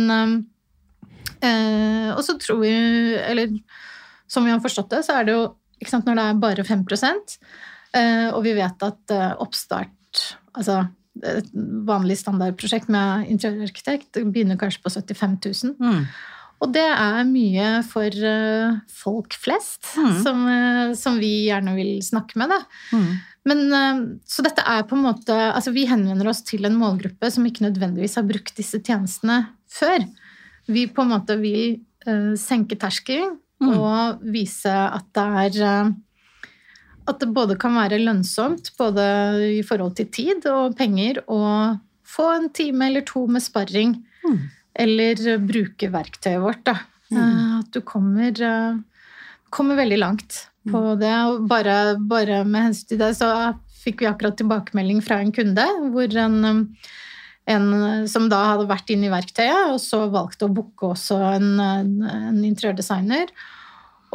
eh, 1.41 2.11
Og 2.17 2.23
så 2.25 2.37
tror 2.41 2.61
vi, 2.65 2.73
eller 3.21 3.55
som 4.27 4.45
vi 4.45 4.53
har 4.53 4.61
forstått 4.65 4.91
det, 4.97 5.05
så 5.07 5.21
er 5.21 5.29
det 5.29 5.37
jo 5.37 5.45
sant, 5.85 6.07
når 6.09 6.17
det 6.17 6.25
er 6.25 6.39
bare 6.41 6.65
5 6.65 6.85
eh, 7.97 8.29
og 8.33 8.41
vi 8.47 8.55
vet 8.57 8.87
at 8.87 9.13
eh, 9.15 9.35
oppstart 9.43 9.93
Altså 10.57 10.87
et 11.21 11.49
vanlig 11.85 12.17
standardprosjekt 12.17 12.89
med 12.93 13.29
interiørarkitekt 13.33 14.19
begynner 14.33 14.57
kanskje 14.61 14.81
på 14.85 14.93
75 14.93 15.37
000. 15.45 15.75
Mm. 15.81 16.07
Og 16.65 16.73
det 16.73 16.85
er 16.85 17.29
mye 17.29 17.67
for 17.85 18.09
eh, 18.09 18.79
folk 18.89 19.37
flest, 19.37 19.95
Mm. 19.97 20.17
som, 20.25 20.43
som 20.97 21.19
vi 21.21 21.49
gjerne 21.49 21.77
vil 21.77 22.01
snakke 22.05 22.41
med. 22.41 22.53
Da. 22.53 22.63
Mm. 22.97 23.13
Men, 23.49 23.61
så 24.29 24.45
dette 24.45 24.65
er 24.65 24.83
på 24.89 24.97
en 24.97 25.05
måte 25.05 25.37
Altså, 25.53 25.73
vi 25.77 25.85
henvender 25.89 26.29
oss 26.29 26.41
til 26.43 26.65
en 26.65 26.77
målgruppe 26.77 27.31
som 27.33 27.45
ikke 27.45 27.69
nødvendigvis 27.69 28.17
har 28.17 28.25
brukt 28.29 28.57
disse 28.57 28.81
tjenestene 28.81 29.43
før. 29.69 30.05
Vi 30.73 30.87
på 30.89 31.05
en 31.05 31.13
måte 31.13 31.37
vil 31.41 31.83
senke 32.41 32.77
terskelen 32.81 33.37
og 33.65 34.27
vise 34.35 34.73
at 34.73 35.07
det 35.17 35.27
er 35.43 35.63
eh, 35.65 35.95
At 37.07 37.21
det 37.23 37.31
både 37.31 37.57
kan 37.57 37.77
være 37.79 38.03
lønnsomt, 38.03 38.73
både 38.79 39.07
i 39.61 39.63
forhold 39.63 39.95
til 39.97 40.11
tid 40.11 40.47
og 40.51 40.75
penger, 40.77 41.23
å 41.31 41.79
få 42.07 42.27
en 42.35 42.49
time 42.51 42.89
eller 42.89 43.07
to 43.07 43.27
med 43.31 43.45
sparring. 43.45 43.95
Eller 44.77 45.39
bruke 45.39 45.89
verktøyet 45.89 46.43
vårt, 46.43 46.65
da. 46.67 46.75
Mm. 47.15 47.61
At 47.63 47.71
du 47.73 47.81
kommer, 47.87 48.35
eh, 48.43 48.81
kommer 49.55 49.79
veldig 49.79 49.99
langt 50.03 50.49
på 50.67 50.83
det. 50.99 51.15
Og 51.31 51.47
bare, 51.49 51.97
bare 51.97 52.43
med 52.45 52.69
hensyn 52.69 52.91
til 52.91 53.01
det, 53.05 53.13
så 53.21 53.31
fikk 53.87 54.03
vi 54.03 54.11
akkurat 54.11 54.37
tilbakemelding 54.41 55.03
fra 55.05 55.21
en 55.23 55.33
kunde 55.35 55.67
hvor 55.95 56.17
en, 56.19 56.39
en 57.47 58.07
som 58.11 58.27
da 58.31 58.43
hadde 58.53 58.69
vært 58.71 58.91
inne 58.91 59.09
i 59.09 59.13
verktøyet, 59.13 59.75
og 59.75 59.81
så 59.83 60.05
valgte 60.11 60.49
å 60.49 60.53
booke 60.53 60.93
også 60.93 61.19
en, 61.37 61.53
en, 61.63 61.93
en 62.11 62.41
interiørdesigner, 62.47 63.31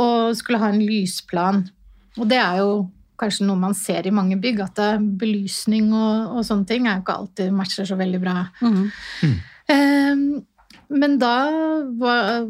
og 0.02 0.34
skulle 0.40 0.60
ha 0.62 0.72
en 0.72 0.84
lysplan. 0.84 1.64
Og 2.20 2.28
det 2.28 2.42
er 2.42 2.60
jo 2.60 2.74
kanskje 3.22 3.46
noe 3.46 3.60
man 3.62 3.76
ser 3.78 4.08
i 4.08 4.14
mange 4.14 4.40
bygg, 4.42 4.64
at 4.66 4.82
belysning 5.22 5.92
og, 5.94 6.38
og 6.38 6.46
sånne 6.48 6.68
ting 6.68 6.88
er 6.88 6.98
jo 6.98 7.06
ikke 7.06 7.18
alltid 7.22 7.56
matcher 7.56 7.88
så 7.88 7.98
veldig 8.00 8.22
bra. 8.24 8.36
Eh, 9.72 10.24
men 10.92 11.16
da 11.22 11.36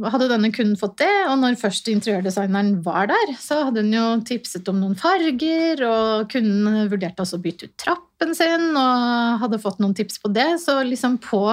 hadde 0.10 0.30
denne 0.32 0.50
kunden 0.54 0.78
fått 0.80 0.98
det, 1.04 1.12
og 1.30 1.38
når 1.42 1.60
først 1.62 1.90
interiørdesigneren 1.92 2.80
var 2.86 3.12
der, 3.12 3.34
så 3.42 3.60
hadde 3.68 3.84
hun 3.86 3.94
jo 3.94 4.06
tipset 4.28 4.70
om 4.72 4.80
noen 4.82 4.98
farger, 4.98 5.84
og 5.86 6.32
kunden 6.32 6.90
vurderte 6.92 7.22
også 7.22 7.38
å 7.38 7.44
bytte 7.44 7.70
ut 7.70 7.76
trappen 7.82 8.34
sin, 8.38 8.72
og 8.74 9.44
hadde 9.44 9.62
fått 9.62 9.82
noen 9.84 9.94
tips 9.98 10.22
på 10.24 10.32
det. 10.34 10.48
Så 10.64 10.80
liksom 10.88 11.20
på, 11.22 11.44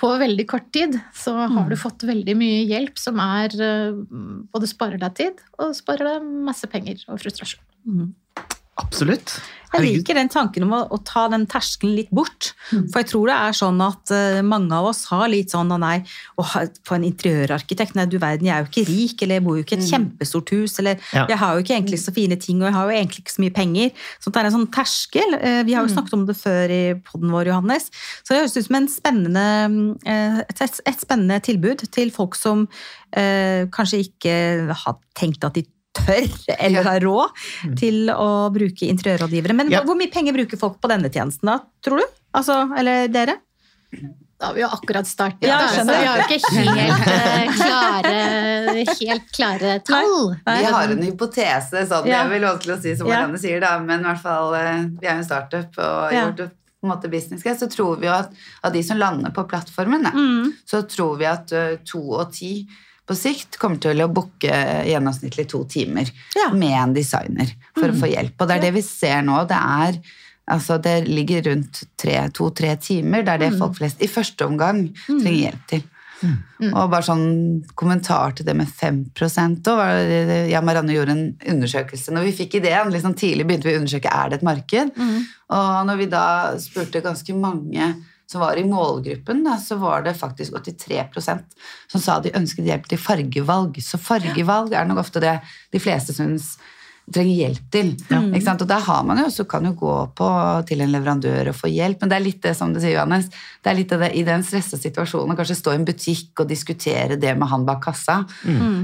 på 0.00 0.12
veldig 0.24 0.46
kort 0.50 0.72
tid 0.74 0.98
så 1.14 1.36
har 1.54 1.70
du 1.70 1.78
fått 1.78 2.06
veldig 2.08 2.34
mye 2.40 2.64
hjelp 2.70 2.98
som 2.98 3.22
er 3.22 3.54
eh, 3.62 4.02
både 4.52 4.70
sparer 4.70 5.02
deg 5.02 5.18
tid, 5.20 5.46
og 5.62 5.76
sparer 5.78 6.16
deg 6.16 6.34
masse 6.50 6.66
penger 6.72 7.06
og 7.06 7.22
frustrasjon. 7.22 7.62
Absolutt. 8.80 9.40
Jeg 9.72 9.86
liker 9.86 10.16
den 10.18 10.28
tanken 10.28 10.66
om 10.66 10.72
å, 10.76 10.78
å 10.92 10.98
ta 11.00 11.22
den 11.32 11.46
terskelen 11.48 11.94
litt 11.96 12.10
bort. 12.12 12.50
For 12.92 12.98
jeg 13.00 13.06
tror 13.08 13.30
det 13.30 13.36
er 13.40 13.54
sånn 13.56 13.78
at 13.80 14.10
uh, 14.12 14.40
mange 14.44 14.76
av 14.76 14.90
oss 14.90 15.06
har 15.08 15.30
litt 15.32 15.54
sånn 15.54 15.72
«Å 15.72 15.78
nei, 15.80 15.94
å 16.36 16.44
ha- 16.44 16.66
få 16.84 16.98
en 16.98 17.06
interiørarkitekt 17.08 17.96
Nei, 17.96 18.04
du 18.12 18.18
verden, 18.20 18.50
jeg 18.50 18.52
er 18.52 18.66
jo 18.66 18.68
ikke 18.68 18.84
rik, 18.90 19.24
eller 19.24 19.40
jeg 19.40 19.44
bor 19.46 19.56
jo 19.56 19.64
ikke 19.64 19.78
i 19.78 19.80
et 19.80 19.88
kjempestort 19.88 20.52
hus, 20.52 20.76
eller 20.82 21.00
Ja. 21.16 21.24
jeg 21.30 21.40
har 21.40 21.56
jo 21.56 21.64
ikke 21.64 21.76
egentlig 21.78 22.02
så 22.04 22.12
fine 22.12 22.36
ting, 22.36 22.60
og 22.60 22.68
jeg 22.68 22.76
har 22.76 22.84
jo 22.92 22.96
egentlig 22.98 23.24
ikke 23.24 23.36
så 23.38 23.44
mye 23.46 23.56
penger. 23.62 23.90
Så 24.20 24.28
det 24.28 24.42
er 24.42 24.50
en 24.50 24.56
sånn 24.58 24.70
terskel. 24.76 25.36
Uh, 25.40 25.62
Vi 25.64 25.72
har 25.78 25.88
jo 25.88 25.94
snakket 25.96 26.18
om 26.20 26.26
det 26.28 26.36
før 26.36 26.76
i 26.76 26.82
podden 27.08 27.32
vår, 27.32 27.48
Johannes. 27.54 27.88
Så 28.20 28.34
det 28.34 28.42
høres 28.42 28.56
ut 28.60 28.68
som 28.68 28.76
en 28.82 28.88
spennende, 28.92 29.48
uh, 30.04 30.40
et, 30.44 30.64
et, 30.68 30.80
et 30.84 31.00
spennende 31.08 31.40
tilbud 31.48 31.88
til 31.96 32.12
folk 32.12 32.36
som 32.36 32.66
eh, 33.16 33.64
kanskje 33.72 34.04
ikke 34.04 34.34
har 34.84 35.00
tenkt 35.16 35.44
at 35.48 35.56
de 35.56 35.64
tør 35.92 36.26
eller 36.58 36.82
har 36.88 37.00
råd 37.04 37.76
til 37.78 38.10
å 38.14 38.28
bruke 38.54 38.88
interiørrådgivere. 38.88 39.54
Men 39.56 39.70
Ja. 39.70 39.82
hvor 39.84 39.96
mye 39.98 40.10
penger 40.12 40.32
bruker 40.36 40.58
folk 40.60 40.80
på 40.80 40.88
denne 40.88 41.10
tjenesten 41.12 41.46
da, 41.50 41.58
tror 41.84 41.98
du? 42.02 42.04
Altså, 42.34 42.62
eller 42.78 43.08
dere? 43.12 43.38
Da 44.42 44.48
har 44.48 44.54
vi 44.56 44.62
jo 44.64 44.68
akkurat 44.74 45.06
startet, 45.06 45.44
Ja, 45.46 45.60
så 45.70 45.84
vi 45.86 45.94
har 45.94 46.18
jo 46.18 46.24
ikke 46.24 46.54
helt 46.56 47.04
uh, 47.06 47.52
klare, 47.60 48.84
helt 48.98 49.28
klare 49.36 49.74
tall. 49.86 50.32
Vi 50.48 50.64
har 50.64 50.88
en 50.90 51.02
hypotese, 51.06 51.84
sånn, 51.86 52.08
det 52.08 52.16
er 52.16 52.32
vel 52.32 52.48
til 52.58 52.74
å 52.74 52.80
si 52.82 52.96
som 52.96 53.06
Ja. 53.06 53.20
Marianne 53.20 53.38
sier, 53.38 53.60
da, 53.62 53.76
men 53.78 54.00
i 54.00 54.08
hvert 54.08 54.22
fall, 54.24 54.54
eh, 54.58 54.88
vi 54.98 55.06
er 55.06 55.12
jo 55.14 55.18
en 55.18 55.24
startup 55.28 55.78
og 55.78 56.12
Ja. 56.12 56.24
gjort 56.26 56.50
på 56.82 56.88
en 56.88 56.90
måte 56.90 57.08
business 57.10 57.44
så 57.44 57.68
tror 57.70 58.00
vi 58.00 58.06
jo 58.08 58.12
at 58.12 58.32
av 58.64 58.72
de 58.72 58.82
som 58.82 58.98
lander 58.98 59.30
på 59.30 59.46
plattformen, 59.46 60.02
Mm. 60.12 60.52
så 60.66 60.82
tror 60.82 61.16
vi 61.18 61.24
at 61.26 61.52
eh, 61.52 61.76
to 61.84 62.00
og 62.18 62.32
ti 62.32 62.66
på 63.08 63.16
sikt 63.18 63.58
kommer 63.58 63.80
til 63.82 63.98
å 64.04 64.08
booke 64.12 64.48
gjennomsnittlig 64.86 65.48
to 65.50 65.64
timer 65.64 66.06
Ja. 66.36 66.50
Mm. 66.50 66.58
med 66.58 66.76
en 66.82 66.92
designer 66.94 67.50
for 67.76 67.88
å 67.88 67.96
få 67.98 68.10
hjelp. 68.12 68.34
Og 68.40 68.48
det 68.48 68.56
er 68.56 68.60
det 68.68 68.74
vi 68.74 68.82
ser 68.82 69.22
nå. 69.22 69.46
Det 69.48 69.56
er 69.58 70.00
Altså, 70.50 70.74
det 70.82 71.06
ligger 71.06 71.40
rundt 71.46 71.84
tre- 71.96 72.28
to-tre 72.34 72.74
timer. 72.76 73.22
Det 73.22 73.28
er 73.28 73.38
Mm. 73.38 73.50
det 73.50 73.58
folk 73.60 73.76
flest 73.76 74.02
i 74.02 74.08
første 74.08 74.44
omgang 74.44 74.92
trenger 75.06 75.52
hjelp 75.52 75.66
til. 75.68 75.82
Og 76.74 76.90
bare 76.90 77.02
sånn 77.02 77.64
kommentar 77.76 78.34
til 78.34 78.44
det 78.46 78.56
med 78.56 78.66
5 78.68 79.04
også. 79.14 79.62
var 79.76 79.94
Jeg 79.94 80.56
og 80.58 80.64
Marianne 80.64 80.92
gjorde 80.92 81.10
en 81.10 81.36
undersøkelse. 81.48 82.10
Når 82.10 82.24
vi 82.24 82.32
fikk 82.44 82.54
ideen, 82.60 82.90
liksom 82.90 83.14
tidlig 83.14 83.46
begynte 83.46 83.64
vi 83.70 83.74
å 83.76 83.80
undersøke 83.80 84.10
er 84.12 84.28
det 84.30 84.38
et 84.38 84.42
marked. 84.42 84.90
Og 85.50 85.86
når 85.86 85.96
vi 85.98 86.06
da 86.06 86.54
spurte 86.58 87.00
ganske 87.02 87.34
mange 87.38 87.94
som 88.32 88.40
var 88.40 88.56
i 88.56 88.64
målgruppen, 88.64 89.42
da, 89.44 89.58
så 89.60 89.76
var 89.80 90.06
det 90.06 90.16
faktisk 90.16 90.56
83% 90.56 91.42
som 91.92 92.00
sa 92.00 92.18
de 92.24 92.32
ønsket 92.38 92.68
hjelp 92.68 92.88
til 92.88 93.00
fargevalg. 93.00 93.80
Så 93.84 94.00
fargevalg 94.00 94.72
er 94.72 94.88
nok 94.88 95.02
ofte 95.04 95.20
det 95.22 95.36
de 95.74 95.80
fleste 95.82 96.16
syns 96.16 96.54
trenger 97.14 97.36
hjelp 97.36 97.70
til. 97.74 97.92
Sant? 98.42 98.64
Og 98.64 98.68
der 98.70 98.82
har 98.82 99.04
man 99.06 99.20
jo, 99.20 99.28
også, 99.30 99.46
kan 99.50 99.66
jo 99.68 99.74
gå 99.78 99.94
på, 100.18 100.28
til 100.68 100.82
en 100.84 100.92
leverandør 100.94 101.52
og 101.52 101.58
få 101.58 101.70
hjelp, 101.72 102.02
men 102.02 102.12
det 102.12 102.18
er 102.18 102.24
litt 102.24 102.42
det 102.44 102.54
som 102.58 102.72
du 102.74 102.80
sier, 102.80 102.96
Johannes, 102.96 103.28
det 103.62 103.70
er 103.70 103.78
litt 103.78 103.92
det 103.92 104.10
i 104.18 104.24
den 104.26 104.44
stressa 104.46 104.78
situasjonen, 104.80 105.36
kanskje 105.38 105.58
stå 105.58 105.74
i 105.74 105.80
en 105.80 105.86
butikk 105.88 106.42
og 106.42 106.50
diskutere 106.50 107.18
det 107.20 107.34
med 107.38 107.50
han 107.52 107.66
bak 107.68 107.82
kassa, 107.84 108.22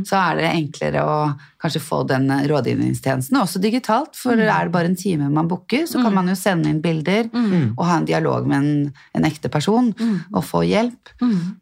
så 0.06 0.20
er 0.20 0.38
det 0.38 0.50
enklere 0.52 1.04
å 1.04 1.18
kanskje 1.58 1.82
få 1.82 2.02
den 2.06 2.30
rådgivningstjenesten, 2.50 3.38
også 3.40 3.60
digitalt, 3.62 4.14
for 4.18 4.38
er 4.38 4.68
det 4.68 4.74
bare 4.74 4.92
en 4.92 4.98
time 4.98 5.30
man 5.32 5.48
booker, 5.50 5.86
så 5.90 6.02
kan 6.04 6.14
man 6.14 6.30
jo 6.30 6.36
sende 6.38 6.70
inn 6.70 6.82
bilder 6.84 7.30
og 7.74 7.84
ha 7.88 7.98
en 7.98 8.08
dialog 8.08 8.46
med 8.48 8.58
en, 8.58 8.90
en 9.18 9.28
ekte 9.28 9.50
person 9.52 9.90
og 10.32 10.42
få 10.46 10.62
hjelp. 10.68 11.14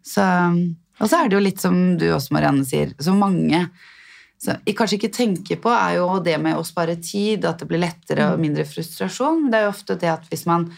Så, 0.05 0.25
og 1.01 1.11
så 1.11 1.21
er 1.23 1.29
det 1.29 1.39
jo 1.39 1.45
litt 1.45 1.63
som 1.63 1.77
du 2.01 2.09
også, 2.13 2.35
Marianne, 2.37 2.67
sier, 2.69 2.93
så 3.01 3.15
mange 3.17 3.67
så 4.37 4.59
jeg 4.67 4.77
kanskje 4.77 4.99
ikke 4.99 5.15
tenker 5.17 5.61
på, 5.63 5.71
er 5.73 5.97
jo 5.97 6.19
det 6.25 6.37
med 6.43 6.59
å 6.59 6.67
spare 6.67 6.99
tid, 7.01 7.47
at 7.49 7.63
det 7.63 7.69
blir 7.71 7.81
lettere 7.83 8.29
og 8.33 8.43
mindre 8.43 8.67
frustrasjon. 8.69 9.49
Det 9.51 9.59
er 9.59 9.65
jo 9.67 9.73
ofte 9.73 9.97
det 10.01 10.11
at 10.13 10.29
hvis 10.29 10.45
man 10.49 10.69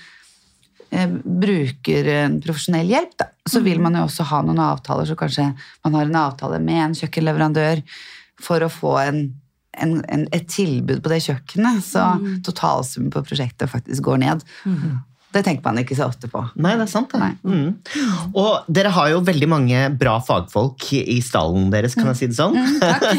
eh, 0.95 1.11
bruker 1.11 2.13
en 2.15 2.39
profesjonell 2.45 2.93
hjelp, 2.95 3.17
da, 3.19 3.29
så 3.49 3.63
vil 3.65 3.83
man 3.83 3.99
jo 3.99 4.07
også 4.07 4.29
ha 4.31 4.41
noen 4.47 4.63
avtaler, 4.63 5.09
så 5.09 5.19
kanskje 5.19 5.51
man 5.83 5.99
har 5.99 6.07
en 6.07 6.23
avtale 6.23 6.63
med 6.63 6.85
en 6.85 6.97
kjøkkenleverandør 7.01 7.83
for 8.45 8.63
å 8.63 8.71
få 8.71 8.95
en, 9.03 9.21
en, 9.75 9.99
en, 10.07 10.25
et 10.37 10.47
tilbud 10.55 11.03
på 11.03 11.11
det 11.11 11.25
kjøkkenet, 11.27 11.83
så 11.83 12.07
totalsummen 12.47 13.11
på 13.15 13.25
prosjektet 13.27 13.75
faktisk 13.75 14.07
går 14.07 14.23
ned. 14.23 14.47
Det 15.29 15.43
tenker 15.45 15.61
man 15.67 15.77
ikke 15.83 15.93
så 15.99 16.07
ofte 16.09 16.25
på. 16.33 16.41
Nei, 16.57 16.71
det 16.81 16.87
er 16.87 16.91
sant. 16.91 17.13
det. 17.13 17.27
Mm. 17.45 17.75
Og 18.33 18.65
dere 18.73 18.89
har 18.97 19.11
jo 19.13 19.19
veldig 19.27 19.49
mange 19.53 19.81
bra 20.01 20.15
fagfolk 20.25 20.87
i 20.97 21.19
stallen 21.25 21.67
deres, 21.75 21.93
kan 21.99 22.09
jeg 22.15 22.17
si 22.17 22.29
det 22.31 22.39
sånn. 22.39 22.57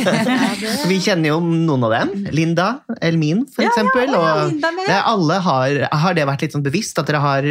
Vi 0.90 0.98
kjenner 1.06 1.30
jo 1.36 1.38
noen 1.46 1.86
av 1.86 1.94
dem. 1.94 2.14
Linda, 2.34 2.70
Elmin 3.06 3.44
for 3.54 3.62
Ja, 3.62 3.70
ja, 3.70 3.76
eksempel. 3.76 4.10
ja, 4.10 4.24
og 4.24 4.52
Linda 4.56 4.72
med. 4.74 4.90
alle 5.14 5.38
har, 5.46 5.78
har 6.02 6.18
det 6.18 6.26
vært 6.32 6.48
litt 6.48 6.58
sånn 6.58 6.66
bevisst 6.66 6.98
at 6.98 7.12
dere 7.12 7.22
har 7.22 7.46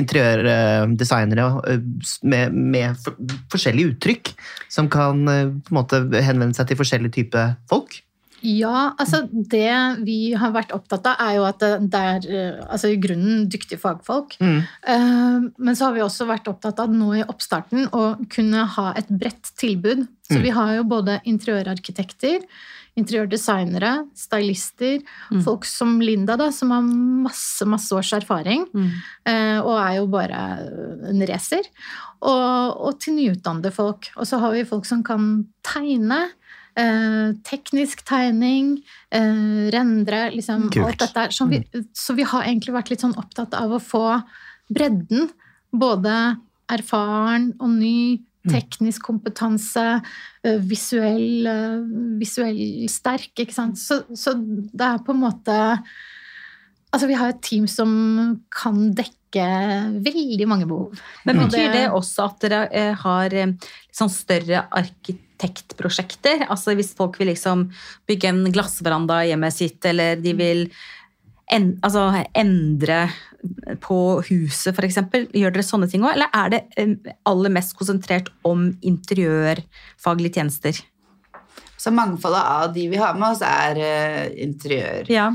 interiørdesignere 0.00 1.46
med, 2.22 2.54
med 2.74 3.10
forskjellige 3.52 3.94
uttrykk 3.94 4.32
som 4.70 4.88
kan 4.92 5.24
på 5.26 5.30
en 5.72 5.78
måte 5.78 6.02
henvende 6.24 6.56
seg 6.58 6.70
til 6.70 6.80
forskjellige 6.80 7.16
typer 7.20 7.54
folk? 7.70 8.00
Ja, 8.42 8.94
altså 8.98 9.22
det 9.30 10.04
vi 10.06 10.32
har 10.38 10.52
vært 10.54 10.72
opptatt 10.72 11.06
av, 11.06 11.16
er 11.20 11.36
jo 11.36 11.44
at 11.44 11.58
det 11.60 11.90
det 11.90 12.00
er 12.00 12.28
eh, 12.30 12.64
altså 12.70 12.88
i 12.92 12.96
grunnen 13.02 13.48
dyktige 13.52 13.78
fagfolk. 13.78 14.36
Mm. 14.40 14.58
Eh, 14.86 15.50
Men 15.58 15.74
så 15.76 15.86
har 15.88 15.92
vi 15.98 16.00
også 16.04 16.26
vært 16.28 16.48
opptatt 16.48 16.78
av 16.80 16.88
nå 16.94 17.12
i 17.20 17.24
oppstarten 17.28 17.88
å 17.92 18.04
kunne 18.32 18.64
ha 18.76 18.92
et 18.96 19.08
bredt 19.08 19.52
tilbud. 19.60 20.06
Så 20.30 20.38
Mm. 20.38 20.42
vi 20.42 20.50
har 20.50 20.74
jo 20.76 20.84
både 20.84 21.20
interiørarkitekter, 21.26 22.40
interiørdesignere, 22.96 24.06
stylister, 24.16 25.00
folk 25.44 25.64
som 25.68 25.98
Linda, 26.00 26.36
da, 26.36 26.50
som 26.54 26.70
har 26.74 26.82
masse, 26.82 27.66
masse 27.66 27.90
års 27.96 28.12
erfaring. 28.12 28.66
eh, 29.26 29.58
Og 29.60 29.76
er 29.78 29.96
jo 29.98 30.06
bare 30.06 30.40
en 31.10 31.26
racer. 31.26 31.62
Og, 32.22 32.76
og 32.86 33.00
til 33.00 33.14
nyutdannede 33.14 33.72
folk. 33.72 34.10
Og 34.16 34.26
så 34.26 34.38
har 34.40 34.52
vi 34.52 34.64
folk 34.64 34.84
som 34.84 35.02
kan 35.02 35.46
tegne. 35.64 36.28
Eh, 36.78 37.32
teknisk 37.42 38.04
tegning, 38.06 38.78
eh, 39.10 39.70
rendre, 39.74 40.30
liksom 40.30 40.70
Kult. 40.70 40.86
alt 40.86 40.98
dette 40.98 41.20
her. 41.24 41.30
Så 41.34 41.48
vi, 41.50 41.62
så 41.92 42.14
vi 42.14 42.22
har 42.22 42.46
egentlig 42.46 42.74
vært 42.74 42.90
litt 42.90 43.02
sånn 43.02 43.16
opptatt 43.18 43.54
av 43.58 43.74
å 43.74 43.82
få 43.82 44.22
bredden. 44.70 45.30
Både 45.72 46.38
erfaren 46.70 47.52
og 47.58 47.74
ny, 47.74 48.20
teknisk 48.48 49.02
kompetanse, 49.02 50.00
eh, 50.44 50.58
visuell, 50.58 51.46
eh, 51.46 51.82
visuell 52.20 52.88
sterk, 52.88 53.34
ikke 53.34 53.52
sant. 53.52 53.76
Så, 53.76 54.04
så 54.16 54.34
det 54.38 54.86
er 54.86 55.04
på 55.04 55.16
en 55.16 55.24
måte 55.26 55.60
Altså, 56.90 57.06
vi 57.06 57.14
har 57.14 57.28
et 57.30 57.38
team 57.38 57.68
som 57.70 57.90
kan 58.50 58.88
dekke 58.98 59.44
veldig 60.02 60.46
mange 60.50 60.66
behov. 60.66 60.98
Men 61.22 61.38
betyr 61.38 61.68
det 61.70 61.84
også 61.94 62.24
at 62.24 62.40
dere 62.42 62.64
eh, 62.74 62.96
har 62.98 63.36
sånn 63.94 64.10
større 64.10 64.64
arkitektprosjekter? 65.40 66.46
Altså 66.50 66.74
hvis 66.76 66.94
folk 66.96 67.18
vil 67.20 67.30
liksom 67.32 67.68
bygge 68.08 68.28
en 68.30 68.44
glassveranda 68.52 69.22
i 69.24 69.32
hjemmet 69.32 69.56
sitt, 69.56 69.84
eller 69.84 70.16
de 70.20 70.34
vil 70.36 70.66
en, 71.50 71.72
altså 71.82 72.10
endre 72.38 73.08
på 73.80 74.20
huset, 74.28 74.76
f.eks. 74.76 75.00
Gjør 75.32 75.54
dere 75.54 75.66
sånne 75.66 75.88
ting 75.90 76.04
òg? 76.04 76.12
Eller 76.14 76.30
er 76.36 76.52
det 76.52 77.14
aller 77.26 77.50
mest 77.50 77.74
konsentrert 77.78 78.28
om 78.46 78.68
interiørfaglige 78.86 80.36
tjenester? 80.38 80.82
Så 81.80 81.88
mangfoldet 81.96 82.42
av 82.44 82.74
de 82.74 82.82
vi 82.92 82.98
har 83.00 83.14
med 83.16 83.30
oss, 83.30 83.40
er 83.40 83.78
uh, 83.80 85.06
Ja. 85.08 85.30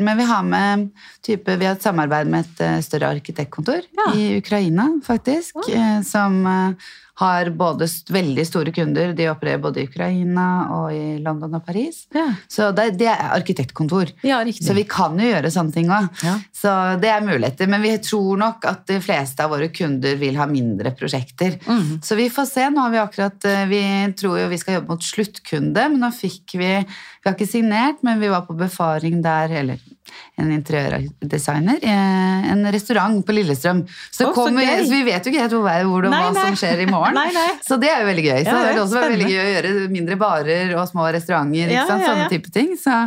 Men 0.00 0.16
vi 0.16 0.24
har 0.24 0.42
med 0.42 0.86
type, 1.20 1.56
Vi 1.56 1.66
har 1.66 1.76
et 1.76 1.84
samarbeid 1.84 2.30
med 2.32 2.46
et 2.46 2.62
uh, 2.64 2.80
større 2.80 3.10
arkitektkontor 3.12 3.84
Ja. 3.92 4.14
i 4.16 4.38
Ukraina, 4.38 4.88
faktisk. 5.04 5.56
eh, 5.68 6.00
som 6.00 6.46
eh, 6.46 6.72
har 7.16 7.48
både 7.56 7.86
veldig 8.12 8.44
store 8.46 8.72
kunder. 8.76 9.14
De 9.16 9.28
opererer 9.30 9.60
både 9.62 9.80
i 9.80 9.86
Ukraina 9.88 10.46
og 10.74 10.90
i 10.92 11.16
London 11.24 11.56
og 11.56 11.64
Paris. 11.64 12.02
Ja. 12.12 12.26
Så 12.48 12.68
det, 12.76 12.90
det 13.00 13.08
er 13.08 13.32
arkitektkontor. 13.38 14.12
Ja. 14.26 14.42
Så 14.52 14.76
vi 14.76 14.84
kan 14.88 15.16
jo 15.16 15.30
gjøre 15.30 15.52
sånne 15.52 15.72
ting 15.72 15.88
òg. 15.88 16.10
Ja. 16.26 16.34
Så 16.52 16.74
det 17.00 17.10
er 17.14 17.24
muligheter. 17.24 17.70
Men 17.72 17.84
vi 17.84 17.94
tror 18.04 18.36
nok 18.42 18.68
at 18.68 18.84
de 18.90 19.00
fleste 19.00 19.44
av 19.44 19.54
våre 19.54 19.70
kunder 19.72 20.20
vil 20.20 20.36
ha 20.36 20.48
mindre 20.50 20.92
prosjekter. 20.98 21.56
Mm. 21.64 22.04
Så 22.04 22.20
vi 22.20 22.28
får 22.32 22.50
se. 22.52 22.68
Nå 22.72 22.84
har 22.84 22.92
vi 22.92 23.00
akkurat 23.00 23.48
eh, 23.48 23.64
Vi 23.70 23.82
tror 24.20 24.40
jo 24.42 24.52
vi 24.52 24.60
skal 24.60 24.78
jobbe 24.78 24.92
mot 24.92 25.10
sluttkunde, 25.12 25.88
men 25.92 26.02
nå 26.02 26.12
fikk 26.12 26.58
vi 26.60 26.72
Vi 26.84 27.30
har 27.30 27.34
ikke 27.34 27.48
signert, 27.48 28.04
men 28.04 28.20
vi 28.20 28.28
var 28.30 28.44
på 28.44 28.54
befaring 28.58 29.22
der, 29.24 29.56
eller 29.62 29.80
en 30.36 30.50
interiørdesigner, 30.52 31.80
i 31.80 31.94
en 32.52 32.66
restaurant 32.72 33.22
på 33.24 33.36
Lillestrøm. 33.36 33.84
Så, 34.10 34.28
Å, 34.28 34.34
så 34.34 34.44
så 34.50 34.90
vi 34.90 35.02
vet 35.06 35.24
jo 35.24 35.32
ikke 35.32 35.46
helt 35.46 35.56
hvor, 35.56 35.70
hvor, 35.88 36.08
Nei, 36.12 36.20
hva 36.26 36.34
nei. 36.36 36.44
som 36.50 36.60
skjer 36.60 36.84
i 36.84 36.90
morgen. 36.90 37.16
Nei. 37.36 37.48
Så 37.64 37.80
det 37.80 37.90
er 37.92 38.04
jo 38.04 38.10
veldig 38.12 38.26
gøy. 38.28 38.38
Så 38.42 38.52
Ja, 38.52 38.60
det 38.60 38.68
er 38.68 38.76
vil 38.76 38.84
også 38.84 39.00
være 39.00 39.16
veldig 39.16 39.32
gøy 39.32 39.40
å 39.40 39.50
gjøre 39.54 39.74
mindre 39.96 40.20
barer 40.20 40.76
og 40.76 40.86
små 40.92 41.08
restauranter. 41.16 41.72
Ja, 41.72 41.88
ja. 41.88 41.98
Sånne 42.04 42.30
type 42.32 42.52
ting. 42.52 42.74
Så, 42.80 43.00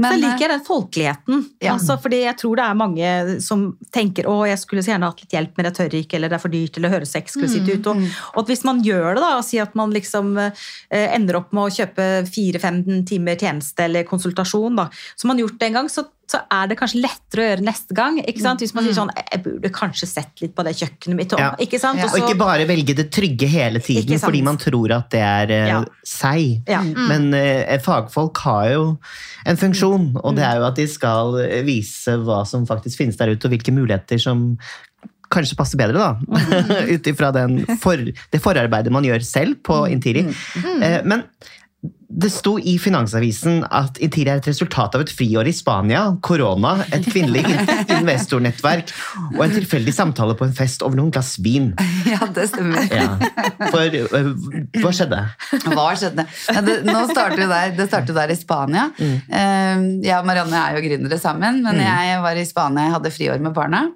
men, 0.00 0.10
så 0.10 0.18
liker 0.18 0.42
jeg 0.42 0.50
den 0.50 0.64
folkeligheten. 0.66 1.42
Ja. 1.62 1.74
Altså, 1.76 1.94
fordi 2.02 2.24
jeg 2.24 2.34
tror 2.40 2.58
det 2.58 2.64
er 2.66 2.78
mange 2.78 3.10
som 3.44 3.66
tenker 3.94 4.26
å, 4.30 4.40
jeg 4.48 4.58
skulle 4.62 4.82
så 4.82 4.94
gjerne 4.94 5.10
hatt 5.12 5.22
litt 5.22 5.36
hjelp, 5.36 5.52
men 5.54 5.68
jeg 5.68 5.76
tør 5.78 5.96
ikke, 6.00 6.18
eller 6.18 6.32
det 6.32 6.38
er 6.38 6.42
for 6.42 6.54
dyrt, 6.54 6.78
eller 6.78 6.90
det 6.90 6.96
høres 6.96 7.14
eksklusivt 7.20 7.70
ut. 7.70 7.92
Og, 7.92 8.02
og 8.32 8.42
at 8.42 8.50
hvis 8.50 8.64
man 8.66 8.82
gjør 8.84 9.06
det, 9.12 9.22
da, 9.22 9.30
og 9.38 9.46
sier 9.46 9.68
at 9.68 9.76
man 9.78 9.94
liksom 9.94 10.34
eh, 10.48 11.06
ender 11.14 11.38
opp 11.38 11.54
med 11.54 11.68
å 11.68 11.76
kjøpe 11.76 12.08
fire-fem 12.26 12.82
timer 13.06 13.38
tjeneste 13.38 13.86
eller 13.86 14.08
konsultasjon, 14.08 14.82
da, 14.82 14.88
som 15.14 15.30
man 15.30 15.38
har 15.38 15.46
gjort 15.46 15.60
det 15.62 15.70
en 15.70 15.78
gang, 15.82 15.92
så, 15.92 16.08
så 16.30 16.40
er 16.50 16.68
det 16.70 16.76
kanskje 16.80 17.00
lettere 17.02 17.42
å 17.42 17.48
gjøre 17.50 17.64
neste 17.66 17.94
gang. 17.96 18.16
Hvis 18.24 18.74
man 18.74 18.84
sier 18.86 18.96
sånn, 18.96 19.10
jeg 19.16 19.42
burde 19.44 19.70
kanskje 19.74 20.06
sett 20.08 20.40
litt 20.42 20.54
på 20.56 20.64
det 20.64 20.72
kjøkkenet 20.78 21.16
mitt. 21.18 21.34
Ja. 21.38 21.50
ikke? 21.60 21.78
Ja. 21.82 22.06
Og 22.08 22.16
ikke 22.22 22.38
bare 22.40 22.64
velge 22.68 22.94
det 22.96 23.10
trygge 23.14 23.46
hele 23.50 23.80
tiden 23.84 24.18
fordi 24.22 24.42
man 24.46 24.56
tror 24.60 24.94
at 24.96 25.10
det 25.14 25.20
er 25.20 25.50
eh, 25.52 25.68
Ja. 25.74 25.82
seg. 26.06 26.62
Ja. 26.68 26.80
Men 26.82 27.32
eh, 27.34 27.78
fagfolk 27.84 28.38
har 28.46 28.70
jo 28.72 28.84
en 29.46 29.56
funksjon, 29.60 30.16
og 30.16 30.32
Mm. 30.32 30.36
det 30.36 30.44
er 30.44 30.56
jo 30.56 30.64
at 30.66 30.76
de 30.80 30.86
skal 30.88 31.38
eh, 31.44 31.62
vise 31.62 32.16
hva 32.24 32.44
som 32.46 32.66
faktisk 32.66 32.96
finnes 33.02 33.16
der 33.20 33.34
ute, 33.34 33.44
og 33.46 33.52
hvilke 33.52 33.72
muligheter 33.74 34.18
som 34.18 34.56
kanskje 35.34 35.56
passer 35.58 35.76
bedre, 35.80 35.98
da. 35.98 36.14
Mm. 36.24 36.72
Ut 36.94 37.06
ifra 37.10 37.30
for, 37.80 37.96
det 37.96 38.40
forarbeidet 38.42 38.92
man 38.94 39.04
gjør 39.04 39.22
selv 39.24 39.56
på 39.66 39.80
Mm. 39.84 39.92
Intiri. 39.96 40.24
Eh, 40.80 41.00
Men 41.04 41.24
det 42.14 42.30
sto 42.30 42.54
i 42.58 42.76
Finansavisen 42.78 43.64
at 43.74 43.98
Intiri 44.02 44.30
er 44.30 44.38
et 44.38 44.46
resultat 44.46 44.94
av 44.94 45.02
et 45.02 45.10
friår 45.10 45.48
i 45.50 45.54
Spania, 45.56 46.04
korona, 46.22 46.76
et 46.94 47.06
kvinnelig 47.06 47.42
investornettverk 47.98 48.92
og 49.34 49.40
en 49.46 49.54
tilfeldig 49.56 49.94
samtale 49.96 50.36
på 50.38 50.46
en 50.46 50.54
fest 50.54 50.84
over 50.86 50.98
noen 51.00 51.10
glass 51.14 51.34
vin. 51.42 51.72
ja, 52.12 52.20
det 52.36 52.46
stemmer. 52.52 52.86
Ja. 52.92 53.16
For 53.72 53.98
hva 54.84 54.94
skjedde? 54.94 55.20
Hva 55.66 55.88
skjedde? 55.98 56.28
Ja, 56.54 56.64
det, 56.64 56.78
nå 56.86 57.02
starter 57.10 57.44
jo 57.44 57.50
der, 57.50 57.74
det 57.80 57.88
starter 57.90 58.20
der 58.20 58.34
i 58.34 58.38
Spania. 58.38 58.86
Mm. 58.94 60.00
jeg 60.04 60.14
og 60.20 60.28
Marianne 60.28 60.62
er 60.62 60.78
jo 60.78 60.86
gründere 60.86 61.18
sammen, 61.20 61.62
men 61.66 61.82
jeg 61.82 62.22
var 62.22 62.38
i 62.38 62.46
Spania, 62.48 62.88
jeg 62.88 62.98
hadde 62.98 63.14
friår 63.14 63.42
med 63.42 63.56
barna. 63.56 63.86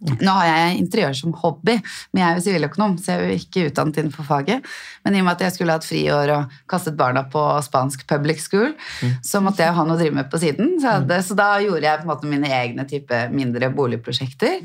Nå 0.00 0.32
har 0.32 0.46
jeg 0.48 0.78
interiør 0.80 1.16
som 1.16 1.34
hobby, 1.36 1.74
men 2.10 2.22
jeg 2.22 2.26
er 2.26 2.38
jo 2.38 2.44
siviløkonom, 2.46 2.94
så 2.96 3.12
jeg 3.12 3.20
er 3.20 3.26
jo 3.28 3.40
ikke 3.42 3.64
utdannet 3.68 3.98
innenfor 4.00 4.24
faget. 4.28 4.68
Men 5.04 5.16
i 5.16 5.20
og 5.20 5.26
med 5.26 5.34
at 5.34 5.44
jeg 5.44 5.56
skulle 5.56 5.76
hatt 5.76 5.84
friår 5.84 6.32
og 6.32 6.54
kastet 6.70 6.96
barna 6.96 7.26
på 7.28 7.42
spansk 7.66 8.06
public 8.08 8.40
school, 8.40 8.72
så 9.26 9.42
måtte 9.44 9.64
jeg 9.64 9.72
jo 9.72 9.76
ha 9.76 9.84
noe 9.84 9.98
å 9.98 10.00
drive 10.00 10.16
med 10.16 10.30
på 10.32 10.40
siden. 10.40 10.72
Så, 10.80 10.96
hadde, 10.96 11.20
så 11.26 11.36
da 11.36 11.50
gjorde 11.60 11.84
jeg 11.84 12.00
på 12.00 12.08
en 12.08 12.12
måte 12.14 12.32
mine 12.32 12.48
egne 12.60 12.88
type 12.88 13.20
mindre 13.34 13.68
boligprosjekter. 13.76 14.58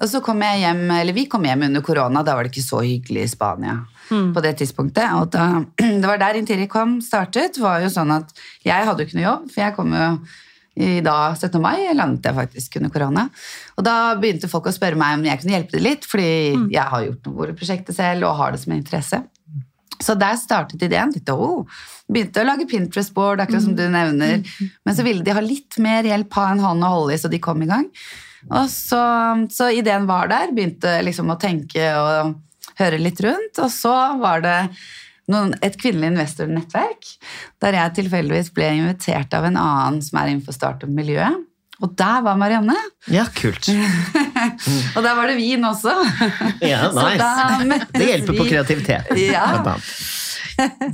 Og 0.00 0.10
så 0.10 0.22
kom 0.26 0.42
jeg 0.42 0.64
hjem, 0.64 0.84
eller 0.98 1.16
vi 1.16 1.28
kom 1.30 1.46
hjem 1.46 1.68
under 1.70 1.86
korona, 1.86 2.24
da 2.26 2.34
var 2.34 2.46
det 2.46 2.54
ikke 2.54 2.66
så 2.66 2.82
hyggelig 2.82 3.28
i 3.28 3.32
Spania 3.36 3.78
på 4.10 4.42
det 4.42 4.56
tidspunktet. 4.58 5.06
Og 5.20 5.30
da, 5.30 5.62
det 6.02 6.06
var 6.06 6.18
der 6.18 6.38
Interi 6.40 6.66
kom 6.70 6.98
startet, 7.04 7.62
var 7.62 7.84
jo 7.84 7.90
sånn 7.92 8.10
at 8.18 8.34
jeg 8.66 8.86
hadde 8.86 9.04
jo 9.04 9.10
ikke 9.10 9.20
noe 9.20 9.28
jobb, 9.28 9.50
for 9.54 9.62
jeg 9.68 9.76
kom 9.78 9.94
jo 9.94 10.08
i 10.78 11.00
da 11.04 11.32
17. 11.34 11.58
mai 11.62 11.90
landet 11.96 12.28
jeg 12.28 12.36
faktisk 12.36 12.78
under 12.78 12.92
korona. 12.94 13.26
Og 13.76 13.84
da 13.84 14.14
begynte 14.20 14.50
folk 14.50 14.70
å 14.70 14.74
spørre 14.74 14.98
meg 14.98 15.18
om 15.18 15.26
jeg 15.26 15.42
kunne 15.42 15.56
hjelpe 15.56 15.76
dem 15.76 15.86
litt, 15.88 16.06
fordi 16.08 16.30
jeg 16.72 16.86
har 16.92 17.04
gjort 17.06 17.28
noe 17.28 17.52
prosjektet 17.58 17.98
selv 17.98 18.28
og 18.28 18.38
har 18.38 18.54
det 18.54 18.62
som 18.62 18.72
en 18.74 18.80
interesse. 18.80 19.22
Så 20.00 20.16
der 20.16 20.38
startet 20.40 20.82
ideen. 20.86 21.12
Litt, 21.12 21.28
oh, 21.34 21.66
begynte 22.08 22.40
å 22.40 22.46
lage 22.48 22.68
Pinterest-board, 22.70 23.42
akkurat 23.42 23.66
som 23.66 23.76
du 23.76 23.84
nevner. 23.92 24.40
Men 24.86 24.96
så 24.96 25.04
ville 25.04 25.26
de 25.26 25.34
ha 25.36 25.42
litt 25.44 25.76
mer 25.82 26.08
hjelp, 26.08 26.32
ha 26.38 26.46
en 26.54 26.64
hånd 26.64 26.86
å 26.86 26.92
holde 26.94 27.16
i, 27.16 27.20
så 27.20 27.28
de 27.28 27.42
kom 27.42 27.60
i 27.60 27.68
gang. 27.68 27.90
Og 28.48 28.70
så, 28.72 29.02
så 29.52 29.68
ideen 29.76 30.08
var 30.08 30.30
der. 30.32 30.54
Begynte 30.56 30.96
liksom 31.04 31.28
å 31.34 31.38
tenke 31.40 31.90
og 31.98 32.38
høre 32.80 33.02
litt 33.02 33.20
rundt. 33.24 33.60
Og 33.60 33.68
så 33.74 33.94
var 34.22 34.40
det 34.46 34.56
noen, 35.30 35.54
et 35.62 35.76
kvinnelig 35.80 36.14
investornettverk 36.14 37.12
der 37.62 37.76
jeg 37.76 37.96
tilfeldigvis 38.00 38.50
ble 38.56 38.72
invitert 38.78 39.34
av 39.36 39.46
en 39.50 39.58
annen 39.60 40.00
som 40.04 40.20
er 40.20 40.32
innenfor 40.32 40.56
startup-miljøet. 40.56 41.46
Og 41.80 41.94
der 41.96 42.20
var 42.24 42.36
Marianne. 42.36 42.76
Ja, 43.08 43.24
kult. 43.32 43.70
Og 44.96 45.00
der 45.00 45.14
var 45.16 45.30
det 45.30 45.36
vin 45.38 45.64
også. 45.64 45.94
Ja, 46.60 46.90
nice. 46.96 47.86
Det 47.94 48.08
hjelper 48.08 48.36
på 48.36 48.48
kreativitet. 48.48 49.14
Ja. 49.30 49.76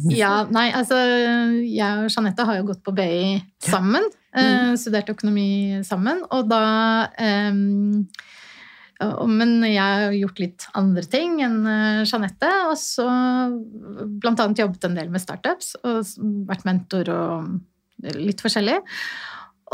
Ja, 0.07 0.45
nei, 0.53 0.69
altså 0.79 0.95
Jeg 1.67 2.05
og 2.05 2.13
Jeanette 2.13 2.45
har 2.47 2.59
jo 2.61 2.69
gått 2.69 2.85
på 2.87 2.93
BI 2.95 3.41
sammen. 3.67 4.05
Eh, 4.37 4.77
studert 4.79 5.11
økonomi 5.11 5.81
sammen. 5.87 6.21
Og 6.31 6.47
da 6.47 6.61
um, 7.51 8.05
Men 9.01 9.59
jeg 9.67 9.83
har 9.83 10.15
gjort 10.17 10.41
litt 10.41 10.67
andre 10.79 11.05
ting 11.13 11.41
enn 11.45 11.59
eh, 11.69 12.03
Jeanette. 12.09 12.51
Og 12.71 12.77
så 12.81 13.07
annet 13.07 14.63
jobbet 14.63 14.87
en 14.89 14.97
del 14.97 15.11
med 15.13 15.23
startups 15.23 15.75
og 15.83 16.15
vært 16.49 16.65
mentor 16.69 17.11
og 17.13 18.13
litt 18.17 18.41
forskjellig. 18.45 18.79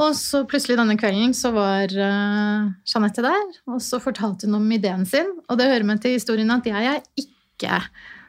Og 0.00 0.14
så 0.16 0.40
plutselig 0.48 0.78
denne 0.80 0.96
kvelden 0.98 1.34
så 1.36 1.52
var 1.54 1.92
eh, 1.92 2.72
Jeanette 2.88 3.24
der, 3.24 3.44
og 3.68 3.82
så 3.84 4.00
fortalte 4.02 4.48
hun 4.48 4.58
om 4.62 4.74
ideen 4.74 5.04
sin. 5.08 5.28
Og 5.48 5.60
det 5.60 5.68
hører 5.68 5.86
med 5.86 6.02
til 6.02 6.16
historien 6.16 6.50
at 6.54 6.66
jeg 6.66 6.94
er 6.94 7.02
ikke 7.20 7.82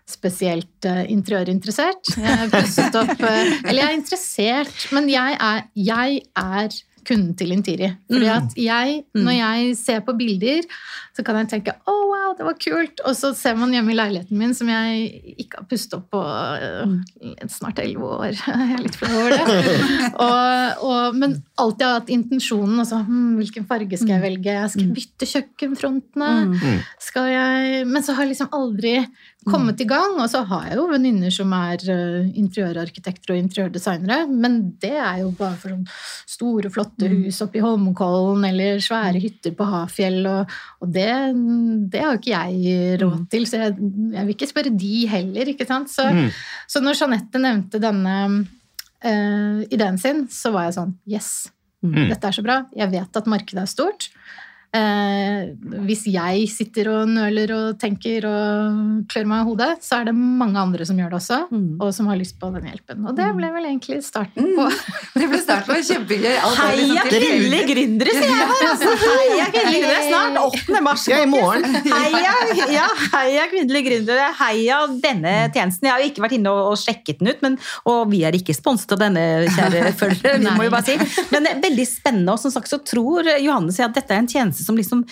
spesielt 0.10 0.88
uh, 0.90 1.04
interiørinteressert. 1.08 2.18
Jeg 2.20 2.50
pusset 2.52 2.96
opp 3.00 3.22
eh, 3.24 3.54
Eller 3.64 3.80
jeg 3.80 3.88
er 3.88 3.96
interessert, 3.96 4.88
men 4.92 5.08
jeg 5.12 5.38
er, 5.40 5.64
jeg 5.80 6.20
er 6.36 6.76
kunden 7.06 7.34
til 7.40 7.52
Intiri. 7.56 7.92
Fordi 8.12 8.28
Mm. 8.30 8.36
at 8.38 8.58
jeg, 8.58 9.04
når 9.16 9.36
jeg 9.38 9.78
ser 9.78 10.00
på 10.06 10.16
bilder, 10.18 10.64
så 11.16 11.24
kan 11.26 11.36
jeg 11.42 11.50
tenke 11.52 11.76
å 11.88 11.94
wow, 12.10 12.34
det 12.38 12.46
var 12.48 12.56
kult. 12.62 13.02
Og 13.06 13.16
så 13.18 13.34
ser 13.38 13.56
man 13.60 13.74
hjemme 13.74 13.92
i 13.94 13.98
leiligheten 13.98 14.38
min, 14.38 14.54
som 14.58 14.70
jeg 14.70 15.36
ikke 15.44 15.60
har 15.62 15.68
pustet 15.70 15.94
opp 16.00 16.08
på 16.14 16.22
eh, 16.24 17.48
snart 17.52 17.80
elleve 17.84 18.10
år. 18.18 18.34
Jeg 18.54 18.78
er 18.78 18.82
litt 18.84 18.96
flau 18.98 19.12
over 19.20 19.34
det. 19.34 19.60
og, 20.26 20.84
og, 20.88 21.18
men 21.20 21.36
alltid 21.62 21.86
har 21.86 22.00
hatt 22.00 22.10
intensjonen. 22.14 22.80
Altså, 22.82 23.02
hm, 23.06 23.36
hvilken 23.42 23.68
farge 23.70 23.98
skal 24.00 24.16
jeg 24.16 24.24
velge? 24.24 24.56
Skal 24.74 24.86
jeg 24.88 24.96
bytte 24.98 25.30
kjøkkenfrontene? 25.34 26.32
Mm. 26.54 26.80
Skal 27.02 27.30
jeg 27.34 27.86
Men 27.90 28.04
så 28.06 28.16
har 28.18 28.26
jeg 28.26 28.34
liksom 28.34 28.54
aldri 28.56 28.96
kommet 29.46 29.82
i 29.84 29.88
gang. 29.90 30.16
Og 30.22 30.30
så 30.32 30.42
har 30.50 30.68
jeg 30.70 30.78
jo 30.80 30.86
venninner 30.92 31.32
som 31.34 31.52
er 31.58 31.84
eh, 31.92 32.30
interiørarkitekter 32.40 33.34
og 33.36 33.40
interiørdesignere, 33.42 34.28
men 34.32 34.58
det 34.82 34.94
er 34.96 35.20
jo 35.24 35.32
bare 35.38 35.58
for 35.60 35.74
sånn 35.74 35.86
store, 36.34 36.72
flotte 36.74 37.10
hus 37.12 37.42
oppe 37.46 37.60
i 37.60 37.64
Holmenkollen 37.66 38.46
eller 38.50 38.82
svære 38.84 39.22
hytter 39.24 39.56
på 39.58 39.68
Hafjell, 39.70 40.20
og, 40.30 40.54
og 40.82 40.92
det, 40.96 41.10
det 41.94 42.02
har 42.04 42.16
jo 42.16 42.22
ikke 42.22 42.34
jeg 42.36 43.00
råd 43.04 43.24
til, 43.34 43.48
så 43.50 43.62
jeg, 43.66 43.78
jeg 44.18 44.26
vil 44.28 44.36
ikke 44.38 44.52
spørre 44.54 44.74
de 44.86 44.94
heller, 45.12 45.54
ikke 45.56 45.70
sant? 45.70 45.90
Så, 45.94 46.08
Mm. 46.14 46.30
så 46.70 46.80
når 46.84 46.98
Jeanette 47.00 47.40
nevnte 47.42 47.80
denne 47.82 48.16
uh, 49.04 49.60
ideen 49.74 49.98
sin, 50.00 50.26
så 50.32 50.52
var 50.54 50.68
jeg 50.70 50.76
sånn 50.78 50.96
Yes, 51.10 51.50
Mm. 51.84 52.08
dette 52.14 52.24
er 52.30 52.32
så 52.32 52.42
bra. 52.46 52.62
Jeg 52.72 52.88
vet 52.94 53.18
at 53.20 53.26
markedet 53.28 53.60
er 53.60 53.68
stort. 53.68 54.06
Eh, 54.74 55.52
hvis 55.86 56.06
jeg 56.10 56.48
sitter 56.50 56.88
og 56.90 57.10
nøler 57.12 57.52
og 57.54 57.76
tenker 57.82 58.26
og 58.26 59.04
klør 59.12 59.28
meg 59.30 59.44
i 59.44 59.48
hodet, 59.52 59.68
så 59.86 60.00
er 60.00 60.08
det 60.10 60.16
mange 60.18 60.58
andre 60.58 60.88
som 60.90 60.98
gjør 60.98 61.12
det 61.14 61.20
også, 61.20 61.38
Mm. 61.54 61.78
og 61.82 61.92
som 61.94 62.08
har 62.10 62.18
lyst 62.18 62.40
på 62.42 62.50
den 62.56 62.66
hjelpen. 62.66 63.04
Og 63.06 63.14
det 63.16 63.28
ble 63.38 63.50
vel 63.54 63.68
egentlig 63.70 64.00
starten 64.04 64.48
på 64.58 64.66
Det 65.20 65.28
ble 65.30 65.40
starten 65.44 65.76
på 65.76 65.82
kjempegøy. 65.90 66.38
Heia 66.64 67.04
tilfeldig. 67.06 67.60
gründere, 67.70 68.16
sier 68.18 68.34
jeg 68.34 68.50
her! 68.50 68.64
Altså. 68.72 68.96
Heia 69.04 69.46
kvinnelige! 69.54 70.00
Snart 70.10 70.40
8. 70.42 70.82
mars. 70.88 71.06
Ja, 71.12 71.22
i 71.22 71.30
morgen. 71.30 71.78
Heia, 71.86 72.34
ja, 72.74 72.88
heia 73.14 73.46
kvinnelige 73.52 73.88
gründere. 73.92 74.26
Heia 74.42 74.80
denne 75.04 75.36
tjenesten. 75.54 75.86
Jeg 75.88 75.94
har 75.94 76.02
jo 76.02 76.10
ikke 76.12 76.26
vært 76.26 76.38
inne 76.40 76.50
og, 76.54 76.72
og 76.74 76.82
sjekket 76.82 77.22
den 77.22 77.30
ut, 77.34 77.46
men, 77.46 77.60
og 77.90 78.10
vi 78.12 78.24
er 78.26 78.34
ikke 78.38 78.56
sponset 78.58 78.96
av 78.98 79.04
denne, 79.06 79.24
kjære 79.54 79.94
følgere. 80.02 80.40
vi 80.42 80.58
må 80.58 80.66
jo 80.68 80.74
bare 80.74 80.88
si. 80.90 80.98
Men 81.30 81.46
det 81.46 81.54
er 81.54 81.62
veldig 81.70 81.88
spennende, 81.90 82.34
og 82.36 82.42
som 82.42 82.54
sagt 82.58 82.72
så 82.74 82.82
tror 82.82 83.30
Johannes 83.38 83.78
at 83.84 83.94
dette 83.96 84.16
er 84.18 84.24
en 84.24 84.30
tjeneste 84.32 84.63
som 84.66 84.78
liksom 84.80 85.04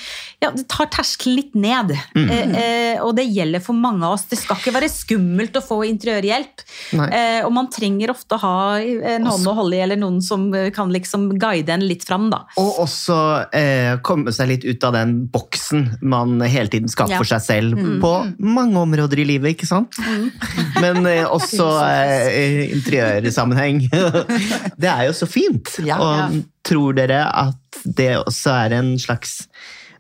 ja, 0.41 0.49
det 0.55 0.65
tar 0.71 0.89
terskelen 0.93 1.37
litt 1.37 1.55
ned. 1.55 1.91
Eh, 2.17 2.55
eh, 2.61 3.01
og 3.03 3.13
det 3.17 3.27
gjelder 3.29 3.61
for 3.63 3.77
mange 3.77 4.05
av 4.07 4.15
oss. 4.17 4.25
Det 4.31 4.39
skal 4.39 4.57
ikke 4.59 4.73
være 4.75 4.89
skummelt 4.91 5.57
å 5.59 5.63
få 5.63 5.81
interiørhjelp. 5.89 6.63
Eh, 6.97 7.41
og 7.45 7.51
man 7.55 7.69
trenger 7.73 8.13
ofte 8.13 8.37
å 8.37 8.41
ha 8.41 8.55
en 8.81 9.27
hånd 9.29 9.47
å 9.47 9.55
holde 9.57 9.77
i, 9.77 9.83
eller 9.85 9.99
noen 10.01 10.21
som 10.25 10.47
eh, 10.57 10.69
kan 10.73 10.91
liksom 10.93 11.29
guide 11.41 11.75
en 11.75 11.85
litt 11.87 12.05
fram. 12.07 12.29
da. 12.33 12.43
Og 12.61 12.81
også 12.85 13.17
eh, 13.55 13.93
komme 14.05 14.33
seg 14.35 14.51
litt 14.53 14.65
ut 14.67 14.87
av 14.87 14.95
den 14.97 15.17
boksen 15.31 15.87
man 16.01 16.39
hele 16.41 16.71
tiden 16.71 16.91
skaper 16.91 17.11
Ja. 17.11 17.19
for 17.19 17.27
seg 17.27 17.41
selv 17.43 17.79
på 18.01 18.11
mange 18.39 18.79
områder 18.79 19.19
i 19.19 19.25
livet, 19.33 19.55
ikke 19.57 19.67
sant? 19.69 19.97
Men 20.83 21.03
eh, 21.09 21.25
også 21.27 21.67
eh, 21.85 22.71
interiørsammenheng. 22.77 23.83
det 24.81 24.89
er 24.91 25.07
jo 25.09 25.15
så 25.17 25.27
fint. 25.29 25.75
Ja. 25.85 25.97
og 26.01 26.41
tror 26.61 26.93
dere 26.93 27.23
at 27.25 27.70
det 27.85 28.15
også 28.21 28.57
er 28.65 28.75
en 28.79 28.97
slags 29.01 29.39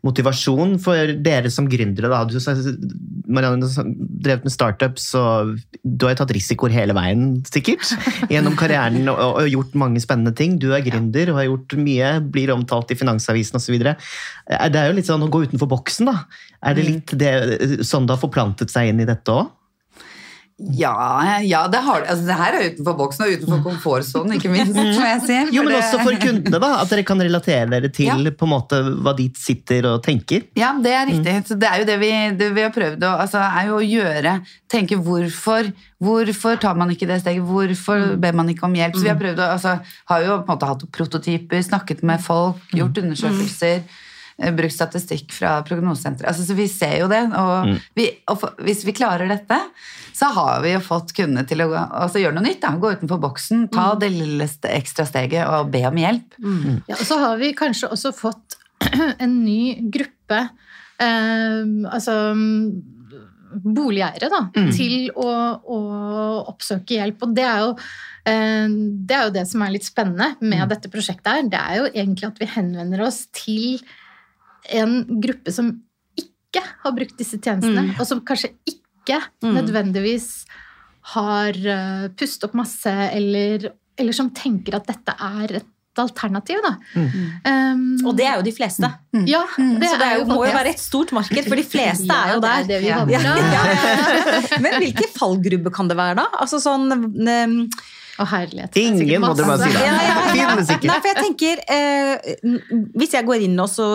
motivasjon 0.01 0.79
for 0.81 1.13
dere 1.21 1.51
som 1.53 1.67
gründere? 1.69 2.09
Da? 2.09 2.23
Du, 2.25 2.37
Marianne, 3.31 3.69
har 3.69 3.91
drevet 4.25 4.47
med 4.47 4.53
startups, 4.53 5.11
og 5.17 5.53
du 5.83 6.07
har 6.07 6.15
jo 6.15 6.21
tatt 6.23 6.33
risikoer 6.35 6.73
hele 6.73 6.95
veien, 6.97 7.39
sikkert. 7.47 7.93
Gjennom 8.33 8.57
karrieren 8.59 9.05
og, 9.11 9.21
og 9.21 9.51
gjort 9.51 9.77
mange 9.77 10.01
spennende 10.03 10.33
ting. 10.37 10.57
Du 10.61 10.71
er 10.73 10.85
gründer 10.85 11.33
og 11.33 11.41
har 11.41 11.49
gjort 11.49 11.77
mye, 11.81 12.11
blir 12.33 12.53
omtalt 12.55 12.93
i 12.93 12.99
Finansavisen 12.99 13.61
osv. 13.61 13.77
Det 13.77 13.95
er 14.49 14.89
jo 14.89 14.97
litt 14.97 15.09
sånn 15.09 15.25
å 15.25 15.31
gå 15.31 15.45
utenfor 15.47 15.69
boksen, 15.71 16.09
da. 16.09 16.25
Er 16.65 16.77
det 16.77 16.87
litt 16.87 17.15
det, 17.17 17.33
sånn 17.87 18.09
det 18.09 18.17
har 18.17 18.21
forplantet 18.21 18.73
seg 18.73 18.91
inn 18.91 19.03
i 19.05 19.09
dette 19.09 19.37
òg? 19.37 19.49
Ja, 20.77 21.39
ja 21.41 21.63
det, 21.71 21.79
har, 21.81 22.03
altså, 22.05 22.25
det 22.27 22.35
her 22.37 22.55
er 22.57 22.65
utenfor 22.69 22.97
boksen 22.99 23.25
og 23.25 23.31
utenfor 23.33 23.61
komfortsonen, 23.65 24.35
ikke 24.37 24.51
minst. 24.53 24.75
må 24.77 24.83
jeg 25.07 25.21
si. 25.25 25.37
Jo, 25.55 25.63
men 25.65 25.77
også 25.79 26.01
for 26.03 26.17
kundene, 26.21 26.61
da. 26.61 26.69
At 26.83 26.91
dere 26.93 27.05
kan 27.07 27.21
relatere 27.21 27.69
dere 27.71 27.89
til 27.89 28.11
Ja. 28.11 28.17
på 28.37 28.45
en 28.47 28.53
måte 28.53 28.81
hva 29.01 29.15
de 29.17 29.29
sitter 29.37 29.87
og 29.89 30.03
tenker. 30.05 30.45
Ja, 30.59 30.73
det 30.81 30.93
er 30.93 31.07
riktig. 31.09 31.35
Så 31.49 31.57
det 31.59 31.69
er 31.69 31.81
jo 31.81 31.87
det 31.89 31.97
vi, 32.01 32.11
det 32.37 32.51
vi 32.53 32.65
har 32.65 32.73
prøvd 32.75 33.07
å, 33.07 33.15
altså, 33.25 33.41
er 33.41 33.71
jo 33.71 33.79
å 33.79 33.85
gjøre 33.85 34.37
Tenke 34.71 34.95
hvorfor 34.95 35.71
Hvorfor 36.01 36.55
tar 36.57 36.77
man 36.79 36.89
ikke 36.89 37.05
det 37.05 37.19
steget? 37.21 37.43
Hvorfor 37.45 38.15
ber 38.17 38.33
man 38.33 38.47
ikke 38.49 38.65
om 38.65 38.73
hjelp? 38.73 38.95
Så 38.95 39.03
vi 39.05 39.11
har 39.11 39.19
prøvd 39.19 39.37
å, 39.37 39.49
altså, 39.53 39.75
har 40.09 40.23
jo 40.25 40.37
på 40.39 40.49
en 40.49 40.55
måte 40.55 40.69
hatt 40.71 40.85
prototyper, 40.97 41.61
snakket 41.61 42.01
med 42.07 42.23
folk, 42.25 42.57
gjort 42.73 42.97
undersøkelser. 43.03 43.83
Eh, 44.37 44.53
Brukt 44.55 44.75
statistikk 44.75 45.33
fra 45.35 45.57
prognosesenteret. 45.67 46.29
Altså, 46.31 46.45
så 46.47 46.57
vi 46.57 46.67
ser 46.71 46.99
jo 47.01 47.09
det. 47.11 47.23
Og, 47.37 47.73
vi, 47.97 48.07
og 48.31 48.39
for, 48.43 48.55
hvis 48.65 48.85
vi 48.87 48.95
klarer 48.97 49.29
dette, 49.31 49.57
så 50.17 50.31
har 50.35 50.61
vi 50.65 50.73
jo 50.75 50.81
fått 50.83 51.13
kundene 51.17 51.45
til 51.49 51.63
å 51.65 51.69
altså, 51.73 52.21
gjøre 52.21 52.37
noe 52.37 52.45
nytt. 52.45 52.61
Da. 52.63 52.73
Gå 52.79 52.95
utenfor 52.97 53.21
boksen, 53.23 53.67
ta 53.73 53.91
det 53.99 54.11
lille 54.13 54.47
ekstra 54.71 55.07
steget 55.09 55.47
og 55.47 55.71
be 55.73 55.83
om 55.89 56.01
hjelp. 56.01 56.39
Ja, 56.89 56.97
og 56.99 57.05
så 57.07 57.19
har 57.21 57.39
vi 57.41 57.53
kanskje 57.57 57.91
også 57.91 58.13
fått 58.15 58.57
en 59.23 59.41
ny 59.43 59.91
gruppe 59.93 60.41
eh, 61.01 61.61
altså 61.91 62.17
boligeiere 63.51 64.29
da, 64.31 64.45
til 64.71 65.09
å, 65.17 65.27
å 65.59 65.79
oppsøke 66.51 66.97
hjelp. 66.97 67.25
Og 67.25 67.33
det 67.35 67.45
er, 67.47 67.65
jo, 67.65 67.73
eh, 68.29 68.75
det 69.07 69.17
er 69.17 69.25
jo 69.27 69.35
det 69.35 69.45
som 69.49 69.65
er 69.65 69.73
litt 69.75 69.87
spennende 69.87 70.31
med 70.39 70.71
dette 70.71 70.91
prosjektet 70.91 71.31
her. 71.31 71.49
Det 71.51 71.61
er 71.61 71.81
jo 71.81 71.89
egentlig 71.91 72.29
at 72.29 72.41
vi 72.41 72.51
henvender 72.55 73.05
oss 73.07 73.25
til 73.35 73.81
en 74.69 75.21
gruppe 75.21 75.51
som 75.55 75.71
ikke 76.19 76.61
har 76.83 76.91
brukt 76.97 77.17
disse 77.17 77.39
tjenestene, 77.39 77.95
og 77.99 78.05
som 78.07 78.21
kanskje 78.27 78.51
ikke 78.67 79.21
nødvendigvis 79.41 80.45
har 81.15 81.57
uh, 81.57 82.07
pustet 82.19 82.45
opp 82.49 82.53
masse, 82.59 82.91
eller, 82.91 83.71
eller 83.97 84.13
som 84.13 84.29
tenker 84.35 84.75
at 84.77 84.85
dette 84.91 85.15
er 85.17 85.55
et 85.61 85.69
alternativ. 85.99 86.61
Da. 86.63 86.75
Um, 86.95 87.97
Og 88.07 88.13
det 88.15 88.27
er 88.27 88.37
jo 88.39 88.45
de 88.45 88.53
fleste. 88.55 88.87
ja, 89.27 89.41
det 89.57 89.89
så 89.89 89.97
det 89.99 90.07
er 90.07 90.19
jo, 90.21 90.27
må 90.29 90.45
jo 90.45 90.53
være 90.53 90.71
et 90.75 90.79
stort 90.79 91.11
marked, 91.15 91.47
for 91.49 91.59
de 91.59 91.65
fleste 91.67 92.07
Ja, 92.07 92.19
er 92.29 92.35
jo 92.35 92.43
der. 92.45 92.67
det 92.67 92.77
er 92.77 92.79
det 92.79 92.79
vi 92.83 92.91
Ja. 92.91 93.01
Ja, 93.09 93.19
ja, 93.25 93.47
ja. 93.57 94.59
Men 94.63 94.77
hvilke 94.83 95.09
fallgrubber 95.17 95.73
kan 95.73 95.89
det 95.91 95.97
være, 95.99 96.15
da? 96.21 96.27
Altså 96.39 96.61
sånn 96.63 96.87
um, 96.93 97.57
Å, 98.19 98.25
herlighet. 98.27 98.75
er 98.75 98.81
Ingen, 98.81 99.21
må 99.23 99.31
dere 99.37 99.47
bare 99.47 99.67
si. 99.67 99.71
det. 99.71 99.83
Ja, 99.85 99.93
ja, 99.95 100.15
ja. 100.35 100.55
Finnes 100.57 100.71
Nei, 100.89 100.97
for 100.99 101.09
jeg 101.11 101.19
tenker 101.21 101.61
eh, 101.71 102.33
Hvis 102.99 103.15
jeg 103.15 103.27
går 103.27 103.45
inn 103.47 103.55
og 103.63 103.69
så 103.71 103.87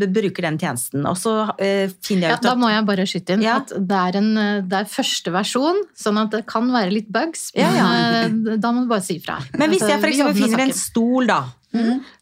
bruker 0.00 0.46
den 0.48 0.58
tjenesten, 0.60 1.06
og 1.08 1.18
så 1.20 1.34
eh, 1.60 1.92
finner 2.04 2.32
jeg 2.32 2.40
ut 2.40 2.48
da 2.48 2.54
må 2.58 2.72
jeg 2.72 2.86
bare 2.88 3.06
skyte 3.08 3.36
inn 3.36 3.44
Ja. 3.46 3.58
at 3.62 3.70
det 3.76 4.00
er, 4.00 4.18
en, 4.20 4.30
eh, 4.42 4.58
det 4.66 4.82
er 4.82 4.90
første 4.90 5.34
versjon, 5.34 5.80
sånn 5.98 6.18
at 6.24 6.34
det 6.34 6.42
kan 6.50 6.66
være 6.74 6.92
litt 6.96 7.08
bugs. 7.14 7.50
Ja, 7.54 7.70
ja. 7.76 7.86
Men 8.26 8.42
eh, 8.56 8.58
da 8.60 8.74
må 8.74 8.84
du 8.84 8.90
bare 8.90 9.06
si 9.06 9.20
ifra. 9.20 9.38
Men 9.58 9.72
hvis 9.72 9.86
jeg 9.86 10.02
for 10.02 10.10
eksempel 10.10 10.38
finner 10.42 10.66
en 10.66 10.76
stol, 10.76 11.30
da, 11.30 11.40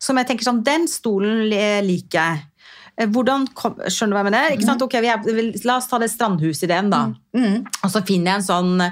som 0.02 0.18
jeg 0.20 0.28
tenker 0.28 0.44
sånn 0.44 0.58
Den 0.66 0.84
stolen 0.92 1.46
liker 1.48 2.18
jeg. 2.20 2.44
Eh, 2.98 3.06
Hvordan 3.14 3.46
kom, 3.54 3.76
skjønner 3.86 4.12
du 4.12 4.16
hva 4.16 4.22
jeg 4.24 4.28
mener? 4.28 4.54
Ikke 4.56 4.66
sant? 4.66 4.82
Ok, 4.82 4.96
vi 5.04 5.10
er, 5.12 5.28
la 5.68 5.76
oss 5.78 5.88
ta 5.90 6.00
det 6.02 6.10
strandhusideen, 6.10 6.90
da. 6.92 7.04
Og 7.86 7.92
så 7.94 8.02
finner 8.06 8.32
jeg 8.32 8.40
en 8.40 8.46
sånn, 8.48 8.84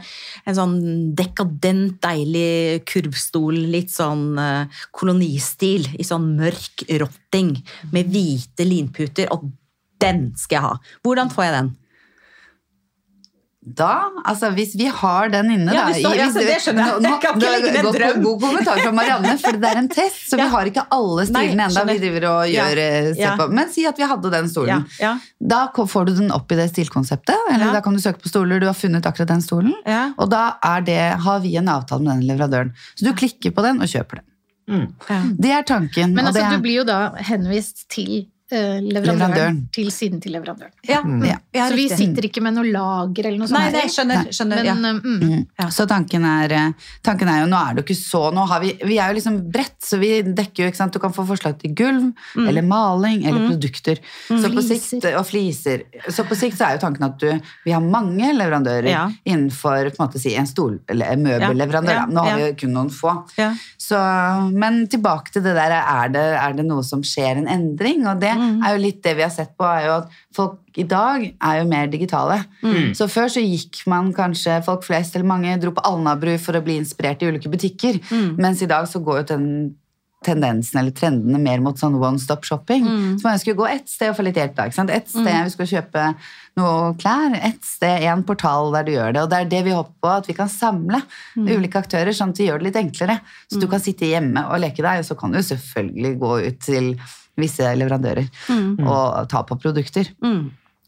en 0.46 0.58
sånn 0.60 0.76
dekadent, 1.18 1.98
deilig 2.04 2.84
kurvstol, 2.86 3.58
litt 3.74 3.90
sånn 3.94 4.38
eh, 4.38 4.82
kolonistil, 4.94 5.88
i 5.98 6.06
sånn 6.06 6.36
mørk 6.38 6.86
rotting, 7.02 7.56
med 7.92 8.12
hvite 8.14 8.68
linputer, 8.68 9.32
og 9.34 9.48
den 10.02 10.30
skal 10.38 10.58
jeg 10.58 10.66
ha. 10.68 10.76
Hvordan 11.06 11.32
får 11.32 11.48
jeg 11.48 11.56
den? 11.58 11.74
Da, 13.66 14.12
altså 14.24 14.52
Hvis 14.54 14.76
vi 14.78 14.84
har 14.86 15.26
den 15.32 15.48
inne 15.50 15.72
Ja, 15.74 15.88
da, 15.88 15.92
hvis 15.92 16.04
ja, 16.16 16.26
så 16.30 16.42
det 16.46 16.58
skjønner 16.62 16.86
jeg. 16.86 17.00
Nå- 17.02 17.08
Jeg 17.16 17.20
kan 17.24 17.40
ikke 17.40 17.50
legge 17.50 17.72
det 17.74 17.80
en 17.80 17.88
drøm. 17.96 18.20
God 18.22 18.40
kommentar 18.44 18.78
fra 18.78 18.92
Marianne, 18.94 19.32
for 19.42 19.58
det 19.58 19.70
er 19.72 19.80
en 19.80 19.88
test, 19.90 20.20
så 20.30 20.38
Ja. 20.38 20.44
vi 20.44 20.50
har 20.52 20.70
ikke 20.70 20.84
alle 20.94 21.24
stilene 21.26 21.66
ennå. 21.66 21.82
Vi 21.88 21.96
driver 22.04 22.26
og 22.30 22.50
Ja. 22.52 22.62
gjør, 22.68 22.78
eh, 22.84 23.08
Ja. 23.18 23.32
på. 23.40 23.48
Men 23.58 23.68
si 23.74 23.84
at 23.90 23.98
vi 23.98 24.06
hadde 24.06 24.30
den 24.30 24.46
stolen. 24.52 24.84
Ja, 25.00 25.02
ja. 25.02 25.18
Da 25.42 25.64
får 25.74 26.06
du 26.06 26.12
den 26.20 26.30
opp 26.30 26.52
i 26.54 26.60
det 26.60 26.68
stilkonseptet, 26.70 27.34
eller 27.50 27.66
Ja. 27.66 27.72
da 27.72 27.80
kan 27.80 27.92
du 27.92 27.98
søke 27.98 28.22
på 28.22 28.28
stoler. 28.30 28.60
Du 28.62 28.66
har 28.70 28.74
funnet 28.78 29.02
akkurat 29.02 29.26
den 29.34 29.42
stolen, 29.42 29.74
Ja. 29.84 30.12
og 30.16 30.30
da 30.30 30.44
er 30.62 30.80
det, 30.86 31.00
har 31.26 31.40
vi 31.40 31.56
en 31.56 31.66
avtale 31.68 32.02
med 32.06 32.20
den 32.20 32.28
leverandøren. 32.30 32.72
Så 32.94 33.04
du 33.10 33.12
klikker 33.14 33.50
på 33.50 33.62
den 33.66 33.82
og 33.82 33.88
kjøper 33.90 34.20
den. 34.22 34.94
Det 35.42 35.50
er 35.50 35.62
tanken. 35.62 36.14
Men 36.14 36.24
og 36.26 36.30
altså, 36.34 36.40
det 36.40 36.46
er, 36.52 36.56
du 36.56 36.62
blir 36.62 36.76
jo 36.80 36.84
da 36.84 37.10
henvist 37.18 37.88
til 37.88 38.26
leverandøren, 38.50 38.92
Leverandøren. 38.94 39.56
til 39.74 39.88
siden 39.90 40.20
til 40.22 40.32
leverandøren. 40.36 40.70
Ja, 40.86 41.00
mm. 41.02 41.24
ja, 41.26 41.38
så 41.66 41.74
vi 41.74 41.88
riktig. 41.88 41.96
sitter 41.98 42.26
ikke 42.28 42.42
med 42.46 42.54
noe 42.54 42.68
lager 42.70 43.26
eller 43.26 43.40
noe 43.42 43.48
sånt. 43.50 43.58
Nei, 43.58 43.72
nei, 43.74 43.88
skjønner, 43.90 44.20
Nei. 44.22 44.34
skjønner 44.36 44.60
Men, 44.62 44.66
ja. 44.66 44.74
eh, 44.74 45.00
mm, 45.02 45.24
Mm. 45.26 45.46
Ja. 45.58 45.66
Så 45.74 45.86
tanken 45.90 46.24
er, 46.24 46.52
eh, 46.54 46.72
tanken 47.02 47.28
er 47.32 47.40
jo, 47.42 47.48
nå 47.50 47.56
er 47.58 47.74
det 47.74 47.82
jo 47.82 47.86
ikke 47.88 47.98
så 47.98 48.20
nå 48.32 48.44
har 48.46 48.60
vi, 48.62 48.70
vi 48.86 48.98
er 49.02 49.10
jo 49.10 49.16
liksom 49.18 49.38
bredt, 49.50 49.80
så 49.82 49.98
vi 49.98 50.10
dekker 50.22 50.62
jo 50.62 50.68
ikke 50.70 50.76
sant, 50.78 50.92
Du 50.94 51.00
kan 51.02 51.12
få 51.12 51.24
forslag 51.26 51.58
til 51.58 51.74
gulv, 51.74 52.12
Mm. 52.36 52.46
eller 52.48 52.62
maling, 52.62 53.26
eller 53.26 53.48
produkter. 53.50 53.98
Så 54.28 54.48
på 54.54 54.62
sikt, 54.62 55.04
og 55.16 55.26
fliser. 55.26 55.82
Så 56.08 56.22
på 56.24 56.36
sikt 56.38 56.56
så 56.56 56.68
er 56.68 56.76
jo 56.78 56.84
tanken 56.86 57.02
at 57.04 57.18
du, 57.18 57.40
vi 57.64 57.72
har 57.72 57.80
mange 57.82 58.30
leverandører 58.36 58.88
Ja. 58.88 59.10
innenfor 59.26 59.90
på 59.90 59.98
en 60.00 60.06
måte 60.06 60.20
si, 60.20 60.34
en 60.36 60.46
stol, 60.46 60.78
eller 60.88 61.06
en 61.12 61.22
møbelleverandør. 61.26 62.06
Nå 62.12 62.22
har 62.22 62.30
ja. 62.30 62.36
vi 62.36 62.46
jo 62.52 62.54
kun 62.62 62.72
noen 62.78 62.90
få. 62.90 63.12
Ja. 63.36 63.50
Så, 63.76 63.98
men 64.52 64.86
tilbake 64.86 65.32
til 65.32 65.42
det 65.42 65.54
der, 65.58 65.72
er 65.82 66.08
det, 66.08 66.24
er 66.38 66.52
det 66.54 66.64
noe 66.66 66.82
som 66.84 67.02
skjer 67.02 67.38
en 67.42 67.48
endring? 67.48 68.06
Og 68.06 68.20
det 68.20 68.34
Mm. 68.35 68.35
Er 68.36 68.76
jo 68.76 68.82
litt 68.82 69.02
det 69.02 69.14
vi 69.16 69.22
har 69.22 69.30
sett 69.30 69.56
på, 69.56 69.64
er 69.64 69.86
jo 69.86 69.94
at 70.02 70.10
folk 70.34 70.58
i 70.76 70.82
dag 70.84 71.24
er 71.40 71.58
jo 71.62 71.64
mer 71.68 71.86
digitale. 71.92 72.44
Mm. 72.62 72.92
Så 72.94 73.08
før 73.08 73.28
så 73.32 73.40
gikk 73.40 73.86
man 73.86 74.12
kanskje, 74.12 74.62
folk 74.64 74.84
flest 74.84 75.16
eller 75.16 75.26
mange 75.26 75.56
dro 75.60 75.70
på 75.72 75.84
Alnabru 75.88 76.36
for 76.38 76.52
å 76.58 76.62
bli 76.64 76.76
inspirert 76.82 77.22
i 77.22 77.26
ulike 77.32 77.48
butikker, 77.52 78.00
Mm. 78.10 78.36
mens 78.38 78.62
i 78.62 78.66
dag 78.66 78.86
så 78.86 79.02
går 79.02 79.22
jo 79.22 79.36
den 79.36 79.74
tendensen 80.26 80.80
eller 80.80 80.90
trendene 80.96 81.38
mer 81.38 81.60
mot 81.62 81.76
sånn 81.78 81.94
one 82.02 82.18
stop 82.18 82.42
shopping. 82.44 82.82
Mm. 82.82 83.18
Så 83.20 83.28
man 83.28 83.38
skulle 83.38 83.54
gå 83.60 83.66
ett 83.70 83.88
sted 83.88 84.10
og 84.10 84.16
få 84.16 84.24
litt 84.26 84.34
hjelp 84.40 84.56
da, 84.56 84.64
ikke 84.66 84.74
sant? 84.74 84.90
Ett 84.90 85.08
sted 85.12 85.44
vi 85.44 85.50
skal 85.52 85.66
kjøpe 85.70 86.06
noe 86.56 86.94
klær, 86.98 87.36
ett 87.46 87.62
sted, 87.62 88.02
en 88.10 88.24
portal 88.26 88.72
der 88.72 88.82
du 88.88 88.92
gjør 88.96 89.12
det, 89.14 89.22
og 89.22 89.30
det 89.30 89.38
er 89.38 89.50
det 89.52 89.60
vi 89.68 89.74
håper 89.76 89.92
på, 90.02 90.08
at 90.16 90.26
vi 90.26 90.34
kan 90.34 90.48
samle 90.48 91.02
Mm. 91.36 91.46
ulike 91.52 91.78
aktører, 91.78 92.10
sånn 92.16 92.30
at 92.30 92.38
vi 92.38 92.48
gjør 92.48 92.58
det 92.58 92.72
litt 92.72 92.80
enklere. 92.82 93.20
Så 93.52 93.60
du 93.60 93.68
kan 93.68 93.78
sitte 93.78 94.08
hjemme 94.08 94.42
og 94.50 94.58
leke 94.60 94.82
deg, 94.82 94.98
og 94.98 95.04
så 95.04 95.14
kan 95.20 95.30
du 95.30 95.38
selvfølgelig 95.38 96.18
gå 96.18 96.46
ut 96.48 96.60
til 96.60 96.96
visse 97.36 97.72
leverandører 97.76 98.28
og 98.86 99.26
ta 99.32 99.42
på 99.46 99.58
produkter. 99.60 100.08
Mm. 100.24 100.46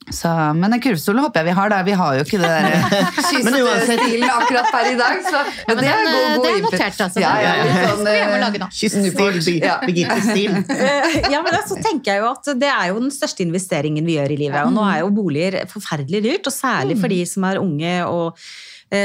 Så, 0.08 0.30
men 0.56 0.72
en 0.72 0.80
kurvstol 0.80 1.18
håper 1.20 1.42
jeg 1.42 1.48
vi 1.50 1.54
har, 1.58 1.68
Der. 1.68 1.82
Vi 1.84 1.92
har 2.00 2.14
jo 2.16 2.22
ikke 2.24 2.38
det 2.40 2.48
der 2.48 2.68
Men 3.44 3.56
uansett- 3.58 4.00
kyststilen 4.00 4.30
akkurat 4.32 4.70
per 4.72 4.86
i 4.88 4.94
dag, 4.96 5.18
så 5.26 5.42
Ja, 5.42 5.74
men 5.74 5.82
det 5.82 5.90
er 5.90 5.98
den, 5.98 6.14
god, 6.14 6.28
god 6.38 6.46
det 6.46 6.52
er 6.52 6.62
notert, 6.64 7.00
altså. 7.04 7.20
Ja, 7.20 7.32
ja, 7.44 7.50
sånn, 7.90 8.08
eh. 8.08 8.68
Kyststil, 8.78 9.58
Ja. 9.60 9.74
Birgitte-stil. 9.84 10.56
Eh, 10.72 11.18
Ja, 11.34 11.42
men 11.44 11.58
så 11.68 11.76
tenker 11.84 12.14
jeg 12.14 12.22
jo 12.24 12.30
at 12.30 12.48
Det 12.62 12.70
er 12.72 12.86
jo 12.94 13.02
den 13.02 13.12
største 13.12 13.44
investeringen 13.44 14.06
vi 14.08 14.16
gjør 14.16 14.32
i 14.32 14.40
livet. 14.46 14.62
Og 14.64 14.72
nå 14.78 14.86
er 14.88 15.02
jo 15.02 15.12
boliger 15.12 15.58
forferdelig 15.68 16.24
dyrt, 16.24 16.48
og 16.48 16.56
særlig 16.56 16.96
for 17.02 17.12
de 17.12 17.20
som 17.28 17.44
er 17.50 17.60
unge 17.60 17.94
og 18.08 18.40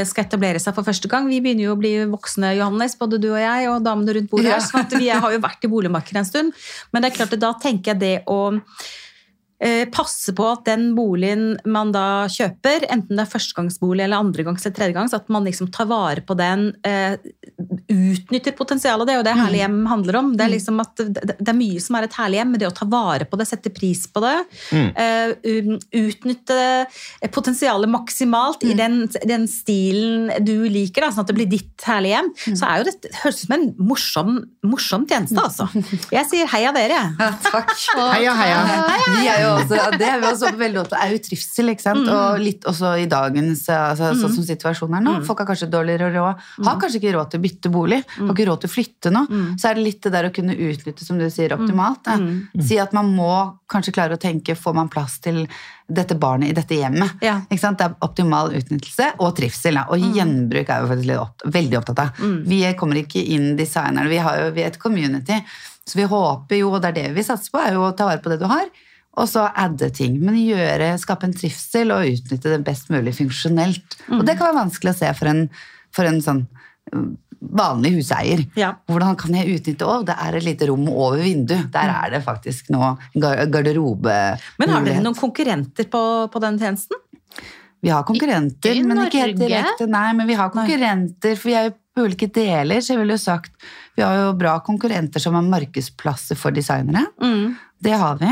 skal 0.07 0.23
etablere 0.23 0.59
seg 0.63 0.73
for 0.77 0.83
første 0.87 1.09
gang. 1.11 1.25
Vi 1.27 1.41
begynner 1.43 1.65
jo 1.65 1.73
å 1.75 1.79
bli 1.79 1.93
voksne, 2.07 2.53
Johannes, 2.55 2.95
både 2.95 3.17
du 3.19 3.29
og 3.33 3.39
jeg, 3.41 3.69
og 3.69 3.83
damene 3.83 4.13
rundt 4.15 4.29
bordet 4.31 4.53
Ja. 4.53 4.59
sånn 4.63 4.85
at 4.85 4.93
vi 4.95 5.09
har 5.09 5.31
jo 5.33 5.39
vært 5.43 5.65
i 5.67 5.67
boligmarkedet 5.67 6.21
en 6.21 6.25
stund. 6.29 6.53
Men 6.93 7.01
det 7.03 7.11
er 7.11 7.17
klart 7.17 7.33
at 7.33 7.39
da 7.43 7.53
tenker 7.59 7.91
jeg 7.93 7.99
det 7.99 8.13
å 8.31 8.37
eh, 8.55 8.59
passe 9.93 10.33
på 10.35 10.47
at 10.51 10.65
den 10.67 10.89
boligen 10.97 11.57
man 11.69 11.93
da 11.93 12.25
kjøper, 12.31 12.87
enten 12.91 13.15
det 13.15 13.23
er 13.23 13.31
førstegangsbolig 13.31 14.05
eller 14.05 14.19
andregangs 14.19 14.65
eller 14.65 14.75
tredjegangs, 14.75 15.15
at 15.15 15.29
man 15.31 15.47
liksom 15.47 15.69
tar 15.73 15.87
vare 15.91 16.23
på 16.25 16.35
den, 16.39 16.71
eh, 16.83 17.15
utnytter 17.93 18.55
potensialet. 18.57 19.07
Det 19.07 19.13
er 19.13 19.21
jo 19.21 19.27
det 19.27 19.37
herlig 19.37 19.61
hjem 19.61 19.79
handler 19.87 20.19
om. 20.19 20.33
Det 20.37 20.45
er 20.45 20.53
liksom 20.55 20.81
at 20.83 21.03
det 21.03 21.33
det 21.43 21.51
er 21.51 21.57
mye 21.57 21.81
som 21.81 21.97
er 21.97 22.07
et 22.07 22.17
herlig 22.17 22.39
hjem, 22.39 22.51
men 22.53 22.61
det 22.61 22.69
å 22.69 22.75
ta 22.75 22.87
vare 22.89 23.27
på 23.29 23.39
det, 23.39 23.47
sette 23.49 23.71
pris 23.73 24.05
på 24.11 24.23
det, 24.23 24.35
eh, 24.73 25.33
um, 25.43 25.75
utnytte 26.03 26.59
potensialet 27.33 27.91
maksimalt 27.91 28.63
i 28.67 28.73
den, 28.77 29.03
den 29.27 29.47
stilen 29.51 30.31
du 30.45 30.55
liker, 30.71 31.05
da, 31.05 31.11
sånn 31.13 31.25
at 31.25 31.31
det 31.31 31.37
blir 31.37 31.51
ditt 31.51 31.87
herlige 31.87 32.17
hjem, 32.17 32.31
så 32.59 32.69
er 32.69 32.81
jo 32.81 32.87
det 32.89 33.13
høres 33.21 33.41
ut 33.41 33.45
som 33.45 33.55
en 33.57 33.67
morsom, 33.91 34.35
morsom 34.67 35.07
tjeneste, 35.09 35.39
altså. 35.41 35.69
Jeg 36.13 36.29
sier 36.29 36.49
heia 36.51 36.71
dere, 36.75 36.97
jeg. 36.99 37.13
Ja, 37.19 37.29
takk. 37.43 37.71
Heia, 38.13 38.33
heia. 38.37 38.59
Vi 39.17 39.27
er 39.29 39.41
jo 39.43 39.52
også, 39.55 39.79
det 39.99 40.07
er 40.09 40.21
vi 40.21 40.27
også 40.29 40.51
veldig 40.59 40.79
opptatt 40.81 40.97
av, 40.99 41.05
er 41.05 41.15
jo 41.15 41.21
trivsel, 41.27 41.71
ikke 41.73 41.85
sant? 41.85 42.09
Og 42.09 42.41
litt 42.43 42.67
også 42.69 42.93
i 43.01 43.07
dagens, 43.11 43.65
altså, 43.73 44.13
sånn 44.19 44.35
som 44.37 44.47
situasjonen 44.47 44.99
er 44.99 45.05
nå. 45.05 45.15
Folk 45.27 45.43
har 45.43 45.49
kanskje 45.49 45.69
dårligere 45.73 46.11
råd, 46.15 46.43
har 46.67 46.79
kanskje 46.81 47.01
ikke 47.01 47.15
råd 47.17 47.33
til 47.33 47.41
å 47.41 47.45
bytte 47.47 47.73
bolig, 47.73 48.01
har 48.17 48.33
ikke 48.33 48.49
råd 48.49 48.63
til 48.63 48.71
å 48.71 48.73
flytte 48.73 49.13
nå. 49.13 49.25
Så 49.59 49.69
er 49.69 49.79
det 49.79 49.85
litt 49.87 50.01
det 50.03 50.13
der 50.15 50.29
å 50.29 50.33
kunne 50.35 50.57
utnytte, 50.57 51.05
som 51.05 51.21
du 51.21 51.27
sier, 51.33 51.55
optimalt. 51.57 52.11
Si 52.61 52.79
at 52.81 52.95
man 52.95 53.11
må 53.13 53.31
kanskje 53.73 53.95
klare 53.95 54.17
å 54.17 54.21
tenke, 54.21 54.55
får 54.59 54.75
man 54.77 54.91
plass 54.93 55.17
til 55.23 55.43
dette 55.93 56.15
barnet 56.15 56.53
i 56.53 56.55
dette 56.55 56.77
hjemmet? 56.77 57.19
Ja. 57.25 57.39
Det 57.49 57.59
er 57.59 57.97
optimal 58.05 58.53
utnyttelse 58.55 59.13
og 59.19 59.35
trivsel. 59.37 59.79
Da. 59.79 59.87
Og 59.91 60.01
gjenbruk 60.15 60.69
er 60.69 60.85
vi 60.85 60.91
faktisk 60.93 61.21
opp, 61.23 61.45
veldig 61.53 61.79
opptatt 61.79 62.01
av. 62.05 62.23
Vi 62.47 62.63
kommer 62.79 63.01
ikke 63.01 63.21
inn 63.35 63.53
designerne, 63.59 64.09
vi, 64.11 64.21
har 64.23 64.39
jo, 64.39 64.49
vi 64.55 64.63
er 64.65 64.71
et 64.71 64.79
community. 64.81 65.39
Så 65.83 65.99
vi 65.99 66.05
håper 66.07 66.61
jo, 66.61 66.69
og 66.71 66.79
det 66.83 66.93
er 66.93 66.99
det 67.01 67.09
vi 67.17 67.25
satser 67.27 67.51
på, 67.51 67.59
er 67.59 67.75
jo 67.75 67.83
å 67.89 67.93
ta 67.97 68.07
vare 68.07 68.21
på 68.23 68.31
det 68.31 68.39
du 68.39 68.47
har. 68.47 68.69
Og 69.21 69.27
så 69.29 69.43
adde 69.53 69.91
ting, 69.93 70.15
men 70.25 70.39
gjøre, 70.41 70.93
skape 70.97 71.27
en 71.27 71.35
trivsel 71.37 71.91
og 71.93 72.07
utnytte 72.09 72.49
det 72.55 72.63
best 72.65 72.89
mulig 72.89 73.13
funksjonelt. 73.19 73.99
Og 74.09 74.23
det 74.25 74.37
kan 74.39 74.47
være 74.49 74.63
vanskelig 74.63 74.93
å 74.95 74.97
se 75.03 75.11
for 75.19 75.29
en, 75.29 75.43
for 75.93 76.09
en 76.09 76.17
sånn 76.25 76.39
mm, 76.89 77.11
vanlig 77.53 77.91
huseier. 77.99 78.41
Ja. 78.57 78.71
Hvordan 78.89 79.17
kan 79.19 79.35
jeg 79.37 79.59
utnytte 79.59 79.85
Å, 79.85 79.99
det 80.07 80.15
er 80.17 80.39
et 80.39 80.47
lite 80.47 80.69
rom 80.71 80.87
over 80.89 81.21
vinduet. 81.21 81.67
Der 81.75 81.91
er 81.93 82.15
det 82.15 82.23
faktisk 82.25 82.71
nå 82.73 82.95
gar- 83.21 83.43
garderobe. 83.53 84.15
Men 84.57 84.73
har 84.73 84.87
dere 84.87 85.03
noen 85.05 85.19
konkurrenter 85.19 85.85
på, 85.93 86.01
på 86.33 86.41
den 86.41 86.57
tjenesten? 86.61 86.97
Vi 87.83 87.91
har 87.91 88.05
konkurrenter, 88.07 88.77
i 88.79 88.83
men 88.87 89.01
ikke 89.05 89.19
helt 89.25 89.41
direkte. 89.41 89.85
Nei, 89.91 90.09
men 90.15 90.25
vi 90.29 90.37
har 90.39 90.49
konkurrenter, 90.55 91.35
for 91.35 91.51
vi 91.51 91.55
er 91.59 91.65
jo 91.67 91.73
på 91.93 92.05
ulike 92.07 92.29
deler, 92.33 92.79
så 92.81 92.93
jeg 92.95 93.01
ville 93.03 93.13
jo 93.13 93.21
sagt 93.21 93.51
Vi 93.93 94.01
har 94.01 94.15
jo 94.17 94.29
bra 94.39 94.55
konkurrenter 94.65 95.21
som 95.21 95.35
har 95.37 95.43
markedsplasser 95.45 96.39
for 96.39 96.55
designere. 96.55 97.03
Mm. 97.21 97.51
Det 97.83 97.93
har 97.99 98.15
vi. 98.21 98.29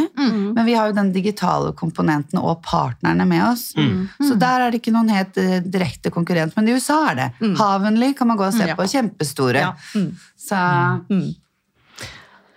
Men 0.55 0.65
vi 0.65 0.73
har 0.77 0.87
jo 0.91 0.95
den 0.95 1.09
digitale 1.11 1.73
komponenten 1.75 2.39
og 2.39 2.61
partnerne 2.63 3.25
med 3.27 3.43
oss. 3.49 3.65
Så 3.75 4.37
der 4.39 4.63
er 4.67 4.71
det 4.71 4.79
ikke 4.81 4.93
noen 4.95 5.09
helt 5.11 5.37
eh, 5.41 5.57
direkte 5.65 6.11
konkurrent. 6.13 6.55
Men 6.55 6.69
i 6.71 6.75
USA 6.77 7.01
er 7.11 7.19
det. 7.19 7.29
Havenly 7.59 8.13
kan 8.15 8.27
man 8.31 8.39
gå 8.39 8.47
og 8.47 8.53
se 8.55 8.69
Ja. 8.71 8.75
på. 8.79 8.87
Kjempestore. 8.87 9.59
Ja. 9.67 9.73
Mm. 9.95 10.11
Så 10.39 10.61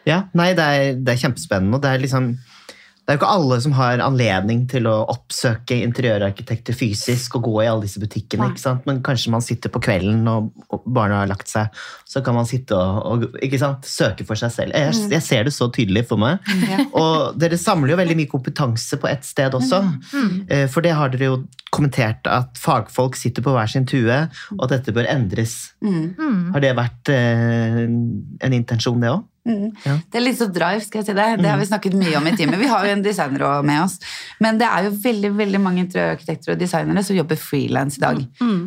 Ja, 0.06 0.18
nei, 0.36 0.50
det 0.52 0.64
er, 0.64 0.98
det 1.00 1.14
er 1.14 1.20
kjempespennende. 1.22 1.78
og 1.78 1.82
det 1.82 1.90
er 1.94 2.02
liksom 2.02 2.26
det 3.04 3.12
er 3.12 3.18
jo 3.18 3.20
ikke 3.20 3.32
alle 3.36 3.56
som 3.60 3.74
har 3.76 4.00
anledning 4.00 4.62
til 4.72 4.86
å 4.88 4.94
oppsøke 5.12 5.76
interiørarkitekter 5.84 6.72
fysisk 6.72 7.34
og 7.36 7.42
gå 7.50 7.54
i 7.60 7.66
alle 7.68 7.84
disse 7.84 8.00
butikkene. 8.00 8.46
ikke 8.54 8.62
sant? 8.62 8.86
Men 8.88 9.02
kanskje 9.04 9.32
man 9.34 9.44
sitter 9.44 9.68
på 9.74 9.82
kvelden 9.84 10.22
og, 10.32 10.46
barna 10.88 11.18
har 11.20 11.28
lagt 11.28 11.50
seg, 11.52 11.68
så 12.08 12.22
kan 12.24 12.32
man 12.38 12.48
sitte 12.48 12.72
og, 12.78 13.02
og 13.28 13.36
ikke 13.44 13.60
sant? 13.60 13.84
søke 13.84 14.24
for 14.24 14.40
seg 14.40 14.54
selv. 14.54 14.72
Jeg, 14.72 14.96
jeg 15.12 15.22
ser 15.26 15.44
det 15.44 15.52
så 15.52 15.68
tydelig 15.68 16.06
for 16.08 16.16
meg. 16.22 16.40
Og 16.96 17.36
dere 17.40 17.58
samler 17.60 17.92
jo 17.92 18.00
veldig 18.00 18.16
mye 18.22 18.30
kompetanse 18.32 18.96
på 19.02 19.10
ett 19.12 19.28
sted 19.28 19.52
også. 19.60 19.82
Eh, 20.48 20.64
For 20.72 20.80
det 20.84 20.96
har 20.96 21.12
dere 21.12 21.28
jo 21.28 21.36
kommentert 21.74 22.24
at 22.30 22.56
fagfolk 22.56 23.16
sitter 23.20 23.44
på 23.44 23.52
hver 23.52 23.68
sin 23.68 23.84
tue, 23.90 24.16
og 24.56 24.64
at 24.64 24.76
dette 24.78 24.94
bør 24.96 25.08
endres. 25.12 25.74
Har 26.54 26.64
det 26.64 26.72
vært 26.78 27.12
eh, 27.12 27.84
en 27.84 28.56
intensjon, 28.62 29.00
det 29.04 29.12
òg? 29.12 29.24
Mm. 29.44 29.74
Ja. 29.84 29.98
Det 30.08 30.18
er 30.18 30.24
litt 30.24 30.38
så 30.38 30.46
drive, 30.48 30.80
skal 30.86 31.02
jeg 31.02 31.10
si 31.10 31.16
det. 31.16 31.26
Det 31.42 31.50
har 31.50 31.58
vi 31.60 31.66
snakket 31.68 31.96
mye 32.00 32.16
om 32.16 32.28
i 32.30 32.32
teamet. 32.36 32.60
Vi 32.62 32.70
har 32.70 32.86
jo 32.86 32.94
en 32.94 33.04
designer 33.04 33.44
også 33.44 33.66
med 33.68 33.82
oss. 33.82 33.98
Men 34.40 34.60
det 34.60 34.68
er 34.68 34.86
jo 34.86 34.94
veldig 35.04 35.32
veldig 35.36 35.60
mange 35.60 35.82
interiørarkitekter 35.84 36.54
og 36.54 36.62
designere 36.62 37.04
som 37.04 37.18
jobber 37.18 37.40
frilans 37.40 37.98
i 37.98 38.04
dag. 38.06 38.22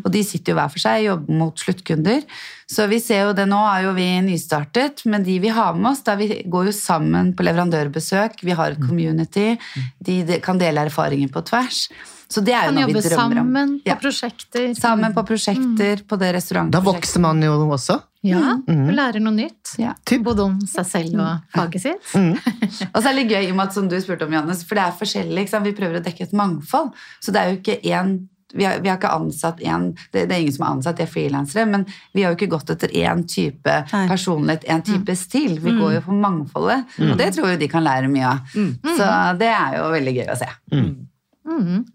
Og 0.06 0.12
de 0.14 0.22
sitter 0.28 0.54
jo 0.54 0.60
hver 0.60 0.74
for 0.74 0.84
seg, 0.84 1.08
jobber 1.08 1.40
mot 1.42 1.64
sluttkunder. 1.66 2.22
Så 2.70 2.86
vi 2.92 3.00
ser 3.00 3.26
jo 3.26 3.34
det 3.38 3.48
nå, 3.50 3.62
er 3.72 3.88
jo 3.88 3.96
vi 3.98 4.08
nystartet, 4.28 5.06
men 5.08 5.24
de 5.26 5.40
vi 5.40 5.54
har 5.56 5.74
med 5.78 5.94
oss, 5.94 6.04
da 6.06 6.18
vi 6.20 6.44
går 6.46 6.70
jo 6.70 6.76
sammen 6.76 7.32
på 7.34 7.48
leverandørbesøk, 7.48 8.44
vi 8.44 8.58
har 8.60 8.76
et 8.76 8.84
community, 8.84 9.56
de 10.04 10.22
de 10.28 10.40
kan 10.44 10.60
dele 10.60 10.84
erfaringer 10.88 11.32
på 11.32 11.46
tvers. 11.48 11.88
Så 12.30 12.42
det 12.44 12.54
er 12.54 12.68
jo 12.68 12.76
noe 12.76 12.88
vi 12.90 12.94
drømmer 13.00 13.40
om. 13.40 13.54
Kan 13.54 13.56
jobbe 13.56 13.56
sammen 13.56 13.74
på 13.80 13.88
Ja. 13.88 13.96
prosjekter. 14.02 14.68
Sammen 14.76 15.14
på 15.16 15.24
prosjekter, 15.30 16.04
på 16.08 16.20
det 16.20 16.34
restaurantprosjektet. 16.36 16.72
Da 16.76 16.92
vokser 16.92 17.24
man 17.24 17.42
jo 17.42 17.54
også. 17.72 18.02
Ja, 18.28 18.58
og 18.68 18.94
lærer 18.98 19.22
noe 19.24 19.32
nytt. 19.34 19.76
Ja. 19.80 19.94
Både 20.26 20.44
om 20.44 20.60
seg 20.68 20.86
selv 20.90 21.20
og 21.24 21.44
faget 21.56 21.82
sitt. 21.86 22.10
Og 22.94 22.98
så 23.00 23.06
er 23.08 23.14
det 23.14 23.20
litt 23.22 23.32
gøy, 23.32 23.44
i 23.48 23.52
og 23.52 23.56
med 23.56 23.68
at, 23.70 23.74
som 23.78 23.88
du 23.88 23.96
spurte 24.04 24.26
om, 24.28 24.34
Johannes, 24.34 24.66
for 24.68 24.76
det 24.76 24.84
er 24.84 24.98
forskjellig. 25.00 25.46
Ikke 25.46 25.54
sant? 25.56 25.66
Vi 25.70 25.76
prøver 25.78 26.02
å 26.02 26.04
dekke 26.04 26.26
et 26.28 26.34
mangfold. 26.36 26.92
Så 27.24 27.32
det 27.32 27.40
er 27.44 27.54
jo 27.54 27.62
ikke 27.62 27.80
én 27.88 28.18
vi 28.56 28.64
har, 28.64 28.80
vi 28.80 28.88
har 28.88 28.96
ikke 28.96 29.10
ansatt 29.12 29.60
en, 29.68 29.90
det, 30.14 30.22
det 30.30 30.36
er 30.36 30.40
ingen 30.40 30.54
som 30.56 30.64
har 30.66 30.76
ansatt, 30.78 30.96
de 30.98 31.04
er 31.04 31.10
frilansere, 31.12 31.66
men 31.68 31.84
vi 32.16 32.24
har 32.24 32.32
jo 32.32 32.38
ikke 32.38 32.48
gått 32.54 32.70
etter 32.72 32.94
én 32.96 33.26
type 33.28 33.74
Nei. 33.92 34.06
personlighet, 34.08 34.64
én 34.72 34.84
type 34.88 35.16
stil. 35.20 35.58
Vi 35.60 35.74
går 35.76 35.98
jo 35.98 36.02
på 36.06 36.16
mangfoldet, 36.16 36.86
og 37.10 37.18
det 37.20 37.28
tror 37.36 37.50
jeg 37.52 37.60
de 37.60 37.68
kan 37.68 37.84
lære 37.84 38.08
mye 38.08 38.24
av. 38.32 38.56
Så 38.56 39.10
det 39.42 39.52
er 39.52 39.76
jo 39.82 39.90
veldig 39.92 40.16
gøy 40.22 40.32
å 40.32 40.38
se. 40.40 40.48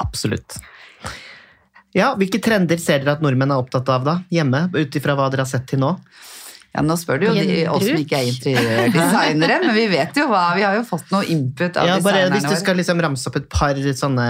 Absolutt. 0.02 0.58
Ja, 1.92 2.14
Hvilke 2.16 2.40
trender 2.40 2.80
ser 2.80 3.02
dere 3.02 3.18
at 3.18 3.24
nordmenn 3.24 3.52
er 3.52 3.60
opptatt 3.60 3.88
av 3.92 4.04
da, 4.06 4.14
hjemme? 4.32 4.66
Ut 4.72 4.96
ifra 4.96 5.16
hva 5.18 5.28
dere 5.32 5.44
har 5.44 5.50
sett 5.50 5.66
til 5.68 5.82
nå? 5.82 5.92
Ja, 6.72 6.80
Nå 6.80 6.96
spør 6.96 7.20
du 7.20 7.26
jo 7.26 7.32
de, 7.36 7.56
oss 7.68 7.84
som 7.84 7.98
ikke 8.00 8.16
er 8.16 8.28
interiørdesignere, 8.30 9.58
men 9.66 9.74
vi 9.76 9.82
vet 9.92 10.16
jo 10.16 10.24
hva, 10.30 10.44
vi 10.56 10.64
har 10.64 10.78
jo 10.78 10.86
fått 10.88 11.10
noe 11.12 11.26
input 11.28 11.76
av 11.76 11.84
Ja, 11.84 11.98
bare 12.00 12.22
designerne 12.22 12.38
Hvis 12.38 12.48
du 12.48 12.62
skal 12.64 12.80
liksom 12.80 13.02
ramse 13.04 13.28
opp 13.28 13.36
et 13.42 13.48
par 13.52 13.76
sånne 13.76 14.28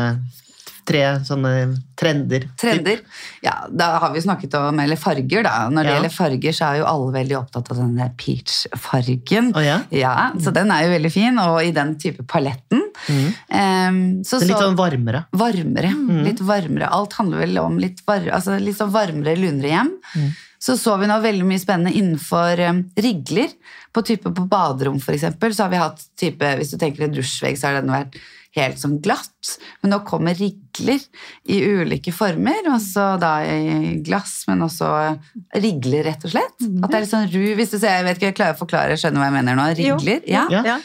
tre 0.88 1.03
sånne 1.25 1.53
trender. 1.99 2.49
Trender? 2.59 3.01
Ja, 3.45 3.55
da 3.71 3.99
har 4.03 4.12
vi 4.14 4.21
snakket 4.25 4.55
om 4.59 4.81
eller 4.83 4.97
farger, 4.99 5.42
da. 5.47 5.68
Når 5.71 5.83
det 5.85 5.90
Ja. 5.92 5.97
gjelder 6.01 6.14
farger, 6.16 6.53
så 6.53 6.66
er 6.73 6.79
jo 6.81 6.87
alle 6.90 7.12
veldig 7.18 7.37
opptatt 7.38 7.71
av 7.71 7.77
den 7.77 7.97
der 7.97 8.11
peach-fargen. 8.18 9.53
Å 9.55 9.62
ja? 9.64 9.79
Ja, 9.90 10.14
så 10.38 10.53
den 10.55 10.71
er 10.75 10.85
jo 10.87 10.92
veldig 10.97 11.12
fin, 11.12 11.38
og 11.38 11.62
i 11.64 11.71
den 11.75 11.95
type 12.03 12.25
paletten. 12.27 12.83
Em, 13.51 14.23
så, 14.25 14.38
Det 14.40 14.49
er 14.49 14.53
litt 14.53 14.62
sånn 14.64 14.77
varmere. 14.79 15.25
varmere. 15.33 15.92
Litt 16.25 16.40
varmere. 16.40 16.88
Alt 16.90 17.12
handler 17.18 17.38
vel 17.47 17.59
om 17.62 17.79
litt, 17.79 18.01
var, 18.07 18.21
altså 18.33 18.59
litt 18.61 18.77
sånn 18.79 18.92
varmere, 18.92 19.37
lunere 19.38 19.71
hjem. 19.71 19.92
Så 20.62 20.77
så 20.79 20.95
vi 21.01 21.09
nå 21.11 21.16
veldig 21.21 21.42
mye 21.45 21.59
spennende 21.59 21.92
innenfor 21.99 22.59
em, 22.62 22.85
rigler. 22.97 23.51
På 23.92 24.03
type 24.07 24.31
på 24.33 24.47
baderom, 24.49 25.01
eksempel, 25.01 25.53
så 25.53 25.64
har 25.66 25.71
vi 25.71 25.77
hatt 25.77 26.05
type 26.16 26.38
Hvis 26.57 26.71
du 26.71 26.79
tenker 26.79 27.03
en 27.05 27.12
dusjvegg, 27.12 27.59
så 27.59 27.68
har 27.73 27.81
den 27.83 27.90
vært 27.90 28.14
helt 28.57 28.81
sånn 28.81 28.99
glatt. 29.05 29.55
Men 29.83 29.95
nå 29.95 30.01
kommer 30.09 30.37
rigler 30.37 31.01
i 31.49 31.61
ulike 31.65 32.12
former, 32.15 32.69
også 32.75 33.07
da 33.23 33.35
i 33.49 33.95
glass, 34.05 34.43
men 34.51 34.65
også 34.67 34.91
rigler, 35.62 36.05
rett 36.11 36.27
og 36.29 36.35
slett. 36.35 36.59
At 36.61 36.91
det 36.91 36.99
er 36.99 37.07
litt 37.07 37.15
sånn 37.15 37.31
ru, 37.33 37.47
hvis 37.59 37.73
du 37.73 37.79
ser, 37.79 38.01
jeg 38.01 38.09
vet 38.09 38.21
ikke, 38.21 38.33
jeg 38.33 38.41
klarer 38.41 38.59
å 38.59 38.61
forklare, 38.61 38.99
skjønner 39.01 39.23
hva 39.23 39.31
jeg 39.31 39.38
mener 39.38 39.59
nå. 39.59 39.71
Jo. 39.81 39.97
Rigler. 40.01 40.29
Ja. 40.29 40.45
Ja. 40.53 40.62
Ja. 40.75 40.77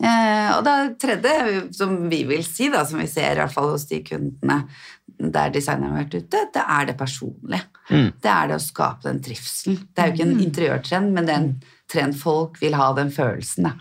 Eh, 0.00 0.50
og 0.54 0.64
det 0.64 0.76
tredje, 1.02 1.34
som 1.76 1.98
vi 2.08 2.22
vil 2.28 2.46
si, 2.46 2.70
da, 2.72 2.86
som 2.88 3.02
vi 3.02 3.08
ser 3.10 3.34
i 3.34 3.42
hvert 3.42 3.52
fall 3.52 3.74
hos 3.74 3.84
de 3.90 4.00
kundene 4.06 4.62
der 5.20 5.50
designeren 5.52 5.92
har 5.92 6.06
vært 6.06 6.16
ute, 6.22 6.46
det 6.54 6.62
er 6.62 6.86
det 6.88 6.96
personlige. 6.96 7.66
Det 7.90 8.30
er 8.30 8.48
det 8.48 8.56
å 8.56 8.62
skape 8.62 9.04
den 9.08 9.20
trivselen. 9.24 9.82
Det 9.90 10.00
er 10.00 10.08
jo 10.08 10.14
ikke 10.14 10.28
en 10.28 10.42
interiørtrend, 10.46 11.12
men 11.12 11.26
det 11.26 11.34
er 11.34 11.42
en 11.42 11.52
trend 11.90 12.14
folk 12.18 12.60
vil 12.62 12.74
ha 12.78 12.92
den 12.94 13.10
følelsen. 13.10 13.66
Da. 13.66 13.72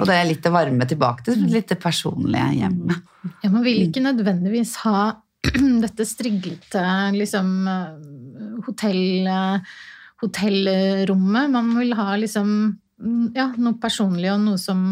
Og 0.00 0.04
det 0.08 0.16
er 0.18 0.26
litt 0.28 0.42
det 0.42 0.52
varme 0.54 0.86
tilbake 0.90 1.24
til 1.28 1.44
litt 1.52 1.68
det 1.70 1.78
personlige 1.82 2.48
hjemme. 2.58 2.96
Ja, 3.44 3.50
man 3.54 3.62
vil 3.62 3.84
ikke 3.86 4.02
nødvendigvis 4.02 4.76
ha 4.82 5.12
dette 5.84 6.04
striglete 6.06 6.82
liksom 7.16 7.52
eh, 7.70 8.60
hotell, 8.66 9.26
eh, 9.26 9.74
hotellrommet. 10.22 11.50
Man 11.50 11.72
vil 11.78 11.92
ha 11.98 12.16
liksom 12.18 12.48
mm, 13.02 13.32
ja, 13.34 13.48
noe 13.58 13.78
personlig 13.82 14.30
og 14.32 14.40
noe 14.44 14.60
som 14.60 14.82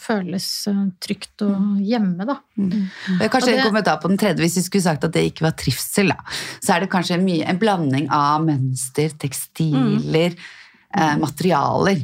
føles 0.00 0.46
eh, 0.70 0.82
trygt 1.02 1.42
og 1.46 1.80
hjemme, 1.82 2.26
da. 2.28 2.36
Mm. 2.60 2.88
jeg- 3.20 3.30
kanskje 3.32 3.50
det- 3.52 3.58
en 3.60 3.66
kommentar 3.70 4.00
på 4.02 4.08
den 4.08 4.18
tredje, 4.18 4.38
hvis 4.42 4.56
vi 4.56 4.62
skulle 4.62 4.82
sagt 4.86 5.04
at 5.04 5.12
det 5.12 5.24
ikke 5.32 5.46
var 5.48 5.52
trivsel, 5.58 6.08
da. 6.14 6.18
Så 6.62 6.74
er 6.76 6.80
det 6.84 6.90
kanskje 6.90 7.18
mye, 7.22 7.46
en 7.48 7.58
blanding 7.58 8.08
av 8.10 8.44
mønster, 8.46 9.10
tekstiler, 9.18 10.36
eh, 10.96 11.16
materialer. 11.20 12.00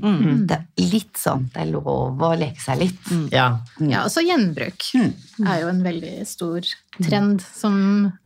Det 0.46 0.56
er 0.60 0.90
litt 0.92 1.16
sånn 1.18 1.48
Det 1.54 1.62
er 1.64 1.70
lov 1.72 2.20
å 2.22 2.32
leke 2.38 2.60
seg 2.62 2.78
litt. 2.84 3.12
Ja. 3.32 3.58
Ja, 3.80 4.04
også 4.06 4.22
gjenbruk 4.26 4.90
er 4.96 5.60
jo 5.62 5.68
en 5.72 5.82
veldig 5.84 6.18
stor 6.26 6.64
trend 6.96 7.42
som 7.44 7.74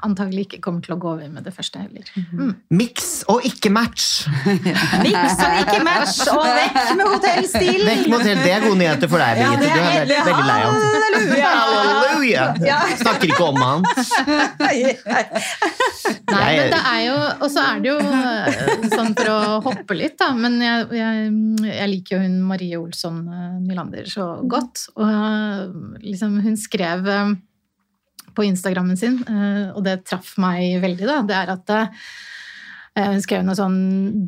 antagelig 0.07 0.44
ikke 0.46 0.61
kommer 0.62 0.85
til 0.85 0.94
å 0.94 0.99
gå 1.03 1.09
over 1.16 1.29
med 1.33 1.42
det 1.42 1.51
første 1.57 1.81
heller. 1.83 2.07
Mm. 2.31 2.53
Miks 2.79 3.25
og 3.33 3.42
ikke 3.49 3.73
match. 3.75 4.29
Miks 5.05 5.40
og 5.42 5.57
ikke 5.64 5.81
match, 5.87 6.20
og 6.31 6.44
vekk 6.44 6.79
med 7.01 7.07
hotellstilen! 7.09 7.87
Vekk 7.88 8.05
med 8.07 8.18
hotell. 8.20 8.42
Det 8.44 8.53
er 8.55 8.62
gode 8.68 8.79
nyheter 8.79 9.11
for 9.11 9.25
deg, 9.25 9.40
Birgitte. 9.40 9.66
Ja, 9.66 9.75
Du 9.75 9.81
er 9.81 9.90
er- 9.90 9.99
veldig, 10.05 10.20
veldig 10.31 10.46
lei 10.53 10.61
av 10.68 10.79
Halleluja! 11.00 11.50
Halleluja! 11.50 12.44
Ja. 12.64 12.78
Snakker 13.00 13.30
ikke 13.30 13.48
om 13.50 13.58
han. 13.60 13.84
Nei, 16.30 16.50
men 16.56 16.72
det 16.72 16.80
er 16.80 17.00
jo 17.06 17.16
Og 17.40 17.46
så 17.52 17.64
er 17.64 17.82
det 17.82 17.90
jo 17.90 17.98
eh, 18.00 18.86
sånn 18.92 19.14
for 19.16 19.30
å 19.32 19.38
hoppe 19.64 19.96
litt, 19.96 20.16
da. 20.20 20.30
Men 20.36 20.58
jeg, 20.62 20.88
jeg, 20.98 21.30
jeg 21.68 21.92
liker 21.94 22.16
jo 22.16 22.22
hun 22.24 22.40
Marie 22.50 22.80
Olsson 22.80 23.22
eh, 23.26 23.54
Nylander 23.64 24.08
så 24.10 24.32
godt. 24.50 24.86
Og 24.96 25.06
eh, 25.06 25.62
liksom 26.06 26.40
hun 26.44 26.58
skrev 26.60 27.08
på 28.30 28.46
Instagrammen 28.46 28.96
sin, 28.96 29.16
og 29.74 29.80
det 29.82 30.04
traff 30.06 30.36
meg 30.38 30.76
veldig, 30.84 31.06
da, 31.08 31.16
det 31.26 31.34
er 31.34 31.50
at 31.50 31.72
hun 32.94 33.18
skrev 33.24 33.42
noe 33.42 33.58
sånn 33.58 33.80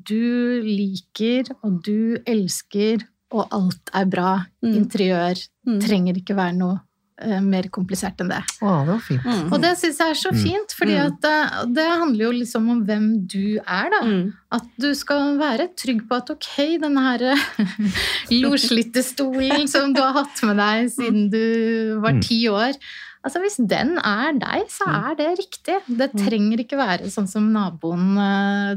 Du 0.02 0.58
liker 0.66 1.46
og 1.62 1.78
du 1.86 2.18
elsker, 2.26 3.06
og 3.32 3.54
alt 3.54 3.92
er 3.94 4.08
bra. 4.10 4.32
Mm. 4.64 4.74
Interiør 4.74 5.44
Mm. 5.66 5.78
trenger 5.80 6.16
ikke 6.18 6.34
være 6.34 6.56
noe 6.58 6.80
uh, 7.22 7.40
mer 7.44 7.68
komplisert 7.70 8.18
enn 8.24 8.32
det. 8.32 8.40
Å, 8.62 8.72
det 8.82 8.92
var 8.96 9.02
fint. 9.06 9.22
Mm. 9.28 9.44
Og 9.52 9.60
det 9.62 9.70
syns 9.78 10.00
jeg 10.02 10.10
er 10.16 10.18
så 10.18 10.32
fint, 10.34 10.72
for 10.74 10.90
Mm. 10.90 10.96
at 11.06 11.68
det, 11.76 11.84
handler 12.00 12.24
jo 12.24 12.32
liksom 12.40 12.68
om 12.72 12.80
hvem 12.88 13.04
du 13.30 13.60
er, 13.62 13.90
da. 13.94 14.00
Mm. 14.02 14.32
At 14.58 14.66
du 14.82 14.88
skal 14.98 15.38
være 15.38 15.68
trygg 15.78 16.02
på 16.10 16.18
at 16.18 16.30
ok, 16.34 16.48
denne 16.82 17.04
her 17.06 17.22
loslitte 18.42 19.02
stolen 19.06 19.68
som 19.70 19.92
du 19.94 20.00
har 20.02 20.12
hatt 20.22 20.42
med 20.48 20.58
deg 20.60 20.90
siden 20.96 21.30
du 21.32 22.00
var 22.02 22.12
Mm. 22.12 22.20
ti 22.26 22.40
år 22.48 22.74
Altså 23.22 23.38
Hvis 23.38 23.54
den 23.70 23.98
er 24.02 24.32
deg, 24.34 24.64
så 24.72 24.82
Mm. 24.88 24.94
er 25.10 25.14
det 25.14 25.26
riktig. 25.38 25.76
Det 25.86 26.08
trenger 26.18 26.58
ikke 26.64 26.76
være 26.80 27.06
sånn 27.12 27.28
som 27.30 27.44
naboen 27.54 28.16
eh, 28.18 28.74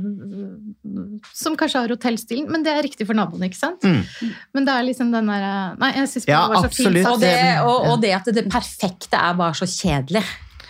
Som 1.34 1.56
kanskje 1.58 1.82
har 1.82 1.90
hotellstilen, 1.90 2.50
men 2.52 2.62
det 2.66 2.74
er 2.76 2.84
riktig 2.86 3.08
for 3.10 3.18
naboen, 3.18 3.42
ikke 3.48 3.58
sant? 3.58 3.82
Mm. 3.82 4.04
Men 4.54 4.66
det 4.68 4.74
er 4.76 4.84
liksom 4.86 5.12
den 5.12 5.26
derre 5.34 5.54
Nei, 5.82 5.92
jeg 5.98 6.12
syns 6.14 6.28
Ja, 6.30 6.44
det 6.48 6.56
var 6.56 6.68
så 6.68 6.74
fint. 6.78 7.02
Og 7.10 7.20
det, 7.20 7.36
og, 7.66 7.88
og 7.92 8.02
det 8.06 8.14
at 8.20 8.30
det 8.38 8.46
perfekte 8.54 9.18
er 9.18 9.34
bare 9.40 9.58
så 9.58 9.66
kjedelig. 9.66 10.24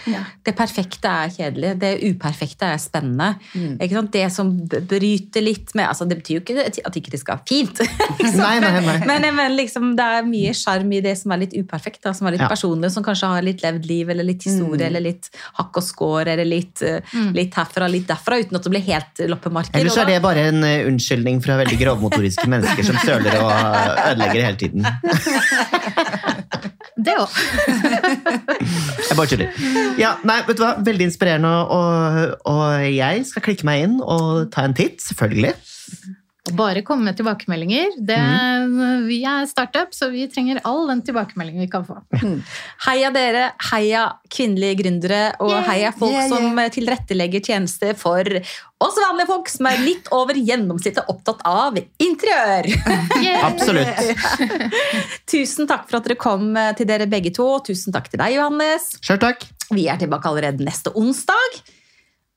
Ja. 0.06 0.22
Det 0.46 0.54
perfekte 0.58 1.10
er 1.10 1.32
kjedelig, 1.34 1.72
det 1.82 1.92
uperfekte 2.06 2.68
er 2.76 2.78
spennende. 2.82 3.36
Mm. 3.56 3.78
Det 4.12 4.26
som 4.32 4.52
bryter 4.68 5.42
litt 5.42 5.74
med 5.76 5.88
altså 5.88 6.06
Det 6.08 6.18
betyr 6.20 6.38
jo 6.38 6.42
ikke 6.44 6.66
at 6.86 6.96
ikke 7.00 7.12
det 7.12 7.20
skal 7.22 7.40
være 7.40 7.48
fint? 7.50 7.82
Nei, 8.36 8.60
nei, 8.60 8.72
nei. 8.86 8.98
Men, 9.08 9.26
men 9.36 9.56
liksom, 9.58 9.96
det 9.98 10.06
er 10.20 10.28
mye 10.28 10.54
sjarm 10.58 10.92
i 10.94 11.02
det 11.04 11.16
som 11.18 11.32
er 11.34 11.42
litt 11.46 11.56
uperfekt, 11.58 12.02
da, 12.06 12.14
som 12.14 12.28
er 12.28 12.36
litt 12.36 12.44
Ja. 12.46 12.50
personlig, 12.52 12.92
som 12.94 13.04
kanskje 13.06 13.28
har 13.32 13.42
litt 13.46 13.64
levd 13.66 13.86
liv, 13.90 14.10
eller 14.10 14.24
litt 14.28 14.44
historie, 14.46 14.76
Mm. 14.86 14.88
eller 14.90 15.02
litt 15.08 15.30
hakk 15.58 15.78
og 15.78 15.84
skår, 15.84 16.28
eller 16.36 16.46
litt, 16.46 16.82
eh, 16.82 17.00
Mm. 17.14 17.34
litt 17.34 17.54
herfra, 17.56 17.90
litt 17.90 18.08
derfra, 18.08 18.40
uten 18.44 18.56
at 18.60 18.64
det 18.64 18.72
blir 18.72 18.86
helt 18.86 19.24
loppemarked. 19.30 19.76
Ellers 19.80 19.94
så 19.96 20.02
er 20.04 20.06
det 20.14 20.22
bare 20.22 20.48
en 20.50 20.64
eh, 20.64 20.86
unnskyldning 20.90 21.42
fra 21.44 21.58
veldig 21.64 21.80
grovmotoriske 21.80 22.48
mennesker 22.48 22.84
som 22.86 22.96
søler 23.06 23.40
og 23.42 23.52
ødelegger 24.12 24.42
hele 24.46 24.58
tiden. 24.58 24.86
Det 26.96 27.16
òg. 27.20 27.32
Jeg 29.10 29.18
bare 29.18 29.28
tuller. 29.28 29.50
Ja, 30.00 30.16
nei, 30.28 30.38
vet 30.48 30.58
du 30.60 30.64
hva? 30.64 30.76
Veldig 30.86 31.10
inspirerende, 31.10 31.52
og, 31.76 32.36
og 32.48 32.86
jeg 32.88 33.26
skal 33.28 33.44
klikke 33.46 33.68
meg 33.68 33.84
inn 33.86 33.98
og 34.02 34.48
ta 34.56 34.64
en 34.68 34.76
titt, 34.78 35.04
selvfølgelig. 35.04 35.52
Og 36.46 36.54
bare 36.60 36.84
komme 36.86 37.08
med 37.10 37.18
tilbakemeldinger. 37.18 37.96
Det, 38.06 38.18
mm. 38.70 39.08
Vi 39.08 39.18
er 39.26 39.48
startup, 39.50 39.96
så 39.98 40.12
vi 40.14 40.28
trenger 40.30 40.60
all 40.68 40.84
den 40.92 41.02
tilbakemeldingen 41.08 41.66
vi 41.66 41.72
kan 41.72 41.86
få. 41.88 41.98
Heia 42.86 43.10
dere, 43.16 43.48
heia 43.72 44.06
kvinnelige 44.30 44.84
gründere, 44.84 45.24
og 45.42 45.56
Yeah, 45.56 45.66
heia 45.70 45.92
folk 45.96 46.14
yeah, 46.14 46.28
yeah. 46.30 46.36
som 46.36 46.62
tilrettelegger 46.76 47.42
tjenester 47.46 47.96
for 47.98 48.30
oss 48.84 48.98
vanlige 49.00 49.30
folk 49.30 49.50
som 49.50 49.70
er 49.70 49.82
litt 49.82 50.10
over 50.14 50.38
gjennomsnittet 50.38 51.10
opptatt 51.12 51.42
av 51.48 51.80
interiør. 51.80 52.70
Absolutt. 53.50 54.04
Tusen 55.32 55.70
takk 55.70 55.88
for 55.90 56.00
at 56.00 56.10
dere 56.10 56.20
kom 56.20 56.52
eh, 56.60 56.74
til 56.78 56.90
dere 56.90 57.10
begge 57.10 57.34
to. 57.36 57.48
Tusen 57.66 57.96
takk 57.96 58.12
til 58.12 58.22
deg, 58.22 58.36
Johannes. 58.38 58.92
Selv 59.02 59.24
takk. 59.24 59.48
Vi 59.74 59.88
er 59.90 59.98
tilbake 60.02 60.30
allerede 60.30 60.66
neste 60.66 60.94
onsdag. 60.94 61.64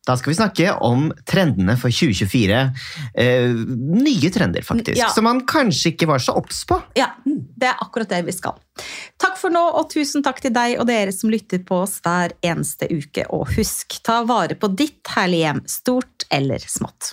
Da 0.09 0.17
skal 0.17 0.31
vi 0.33 0.39
snakke 0.39 0.73
om 0.85 1.11
trendene 1.29 1.75
for 1.77 1.93
2024. 1.93 2.61
Eh, 3.15 3.51
nye 3.77 4.31
trender, 4.33 4.65
faktisk. 4.65 4.97
Ja. 5.03 5.11
Som 5.13 5.29
man 5.29 5.43
kanskje 5.47 5.93
ikke 5.93 6.09
var 6.09 6.23
så 6.25 6.33
obs 6.41 6.63
på. 6.69 6.81
Ja, 6.97 7.11
det 7.25 7.69
er 7.69 7.83
akkurat 7.85 8.09
det 8.09 8.23
vi 8.31 8.33
skal. 8.33 8.57
Takk 9.21 9.37
for 9.37 9.53
nå, 9.53 9.61
og 9.77 9.91
tusen 9.93 10.25
takk 10.25 10.41
til 10.41 10.55
deg 10.57 10.79
og 10.81 10.89
dere 10.89 11.13
som 11.13 11.29
lytter 11.33 11.61
på 11.61 11.83
oss 11.85 11.99
hver 12.05 12.33
eneste 12.41 12.89
uke. 12.89 13.29
Og 13.29 13.53
husk, 13.59 14.01
ta 14.07 14.23
vare 14.29 14.57
på 14.57 14.73
ditt 14.73 15.13
herlige 15.13 15.51
hjem, 15.51 15.65
stort 15.69 16.29
eller 16.33 16.65
smått. 16.65 17.13